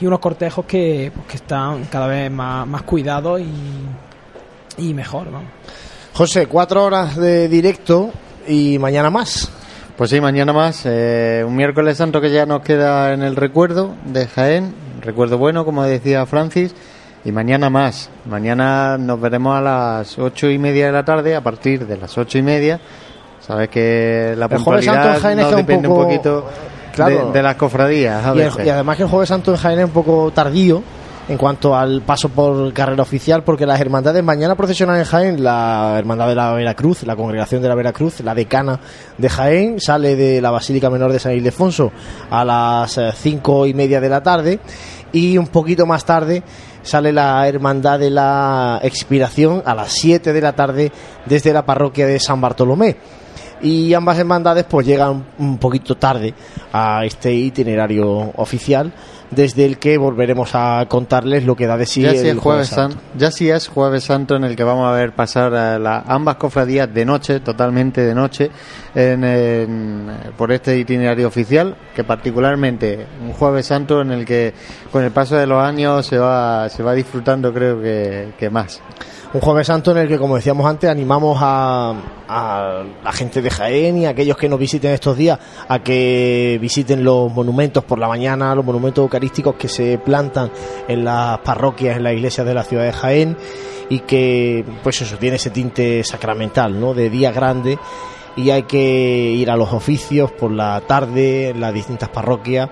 [0.00, 3.52] y unos cortejos que, pues, que están cada vez más, más cuidados y,
[4.78, 5.50] y mejor vamos.
[6.14, 8.10] José, cuatro horas de directo
[8.46, 9.50] y mañana más.
[9.96, 10.82] Pues sí, mañana más.
[10.86, 14.74] eh, un miércoles santo que ya nos queda en el recuerdo de Jaén.
[15.00, 16.74] Recuerdo bueno, como decía Francis.
[17.24, 18.10] Y mañana más.
[18.26, 22.18] Mañana nos veremos a las ocho y media de la tarde, a partir de las
[22.18, 22.80] ocho y media.
[23.46, 26.00] Sabes que la El Jueves Santo puntualidad en Jaén no es que un depende poco-
[26.00, 26.46] un poquito
[26.94, 27.26] Claro.
[27.26, 28.24] de, de las cofradías.
[28.24, 30.82] a Y, el- y además que el Jueves Santo en Jaén es un poco tardío
[31.26, 35.96] en cuanto al paso por carrera oficial, porque las hermandades mañana procesionan en Jaén, la
[35.98, 38.78] Hermandad de la Veracruz, la Congregación de la Veracruz, la decana
[39.16, 41.92] de Jaén, sale de la Basílica Menor de San Ildefonso
[42.30, 44.60] a las eh, cinco y media de la tarde
[45.12, 46.42] y un poquito más tarde
[46.82, 50.92] sale la Hermandad de la Expiración a las 7 de la tarde
[51.24, 52.96] desde la parroquia de San Bartolomé
[53.64, 56.32] y ambas hermandades pues llegan un poquito tarde
[56.72, 58.92] a este itinerario oficial
[59.30, 62.38] desde el que volveremos a contarles lo que da de sí ya el sí es
[62.38, 62.98] jueves Santo.
[63.18, 66.36] ya sí es jueves santo en el que vamos a ver pasar a la- ambas
[66.36, 68.50] cofradías de noche totalmente de noche
[68.94, 74.52] en- en- por este itinerario oficial que particularmente un jueves santo en el que
[74.92, 78.80] con el paso de los años se va se va disfrutando creo que, que más
[79.34, 81.92] Un Jueves Santo en el que, como decíamos antes, animamos a,
[82.28, 86.56] a la gente de Jaén y a aquellos que nos visiten estos días a que
[86.60, 90.52] visiten los monumentos por la mañana, los monumentos eucarísticos que se plantan
[90.86, 93.36] en las parroquias, en las iglesias de la ciudad de Jaén
[93.88, 96.94] y que, pues eso, tiene ese tinte sacramental, ¿no?
[96.94, 97.76] De día grande
[98.36, 102.70] y hay que ir a los oficios por la tarde en las distintas parroquias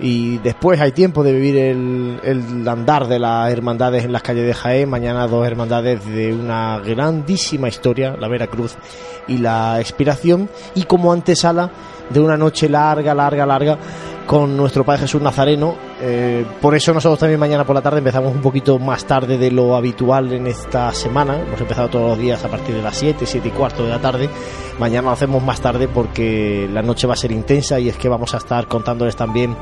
[0.00, 4.46] y después hay tiempo de vivir el, el, andar de las hermandades en las calles
[4.46, 4.88] de Jaén.
[4.88, 8.76] Mañana dos hermandades de una grandísima historia, la Veracruz
[9.28, 11.70] y la Expiración, y como antesala
[12.08, 13.78] de una noche larga, larga, larga
[14.30, 15.74] con nuestro Padre Jesús Nazareno.
[16.00, 19.50] Eh, por eso nosotros también mañana por la tarde empezamos un poquito más tarde de
[19.50, 21.36] lo habitual en esta semana.
[21.36, 23.98] Hemos empezado todos los días a partir de las 7, 7 y cuarto de la
[23.98, 24.30] tarde.
[24.78, 28.08] Mañana lo hacemos más tarde porque la noche va a ser intensa y es que
[28.08, 29.56] vamos a estar contándoles también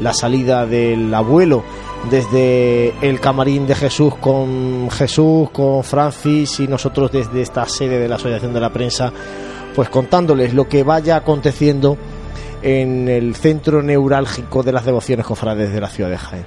[0.00, 1.62] la salida del abuelo
[2.10, 8.06] desde el camarín de Jesús con Jesús, con Francis y nosotros desde esta sede de
[8.06, 9.14] la Asociación de la Prensa,
[9.74, 11.96] pues contándoles lo que vaya aconteciendo
[12.62, 16.44] en el centro neurálgico de las devociones cofrades de la ciudad de Jaén.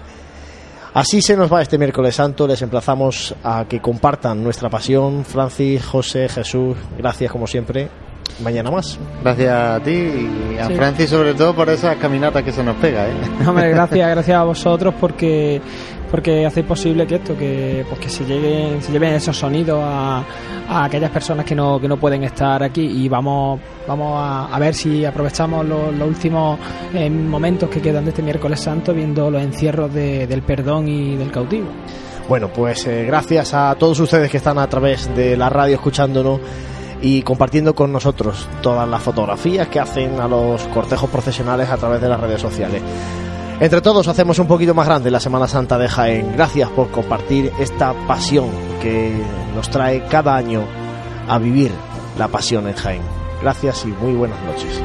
[0.93, 5.25] Así se nos va este miércoles santo, les emplazamos a que compartan nuestra pasión.
[5.25, 7.89] Francis, José, Jesús, gracias como siempre.
[8.43, 8.99] Mañana más.
[9.23, 13.07] Gracias a ti y a Francis sobre todo por esas caminatas que se nos pega.
[13.07, 13.13] ¿eh?
[13.47, 15.61] Hombre, gracias, gracias a vosotros porque
[16.13, 20.23] porque hacéis posible que esto, que, pues que se, lleguen, se lleven esos sonidos a,
[20.69, 24.75] a aquellas personas que no, que no pueden estar aquí y vamos, vamos a, ver
[24.75, 26.59] si aprovechamos los, últimos
[26.93, 31.31] eh, momentos que quedan de este miércoles santo viendo los encierros del perdón y del
[31.31, 31.69] cautivo.
[32.29, 36.39] Bueno, pues eh, gracias a todos ustedes que están a través de la radio escuchándonos
[37.01, 41.99] y compartiendo con nosotros todas las fotografías que hacen a los cortejos profesionales a través
[42.01, 42.83] de las redes sociales.
[43.59, 46.33] Entre todos hacemos un poquito más grande la Semana Santa de Jaén.
[46.33, 48.49] Gracias por compartir esta pasión
[48.81, 49.13] que
[49.55, 50.63] nos trae cada año
[51.27, 51.71] a vivir
[52.17, 53.01] la pasión en Jaén.
[53.41, 54.81] Gracias y muy buenas noches.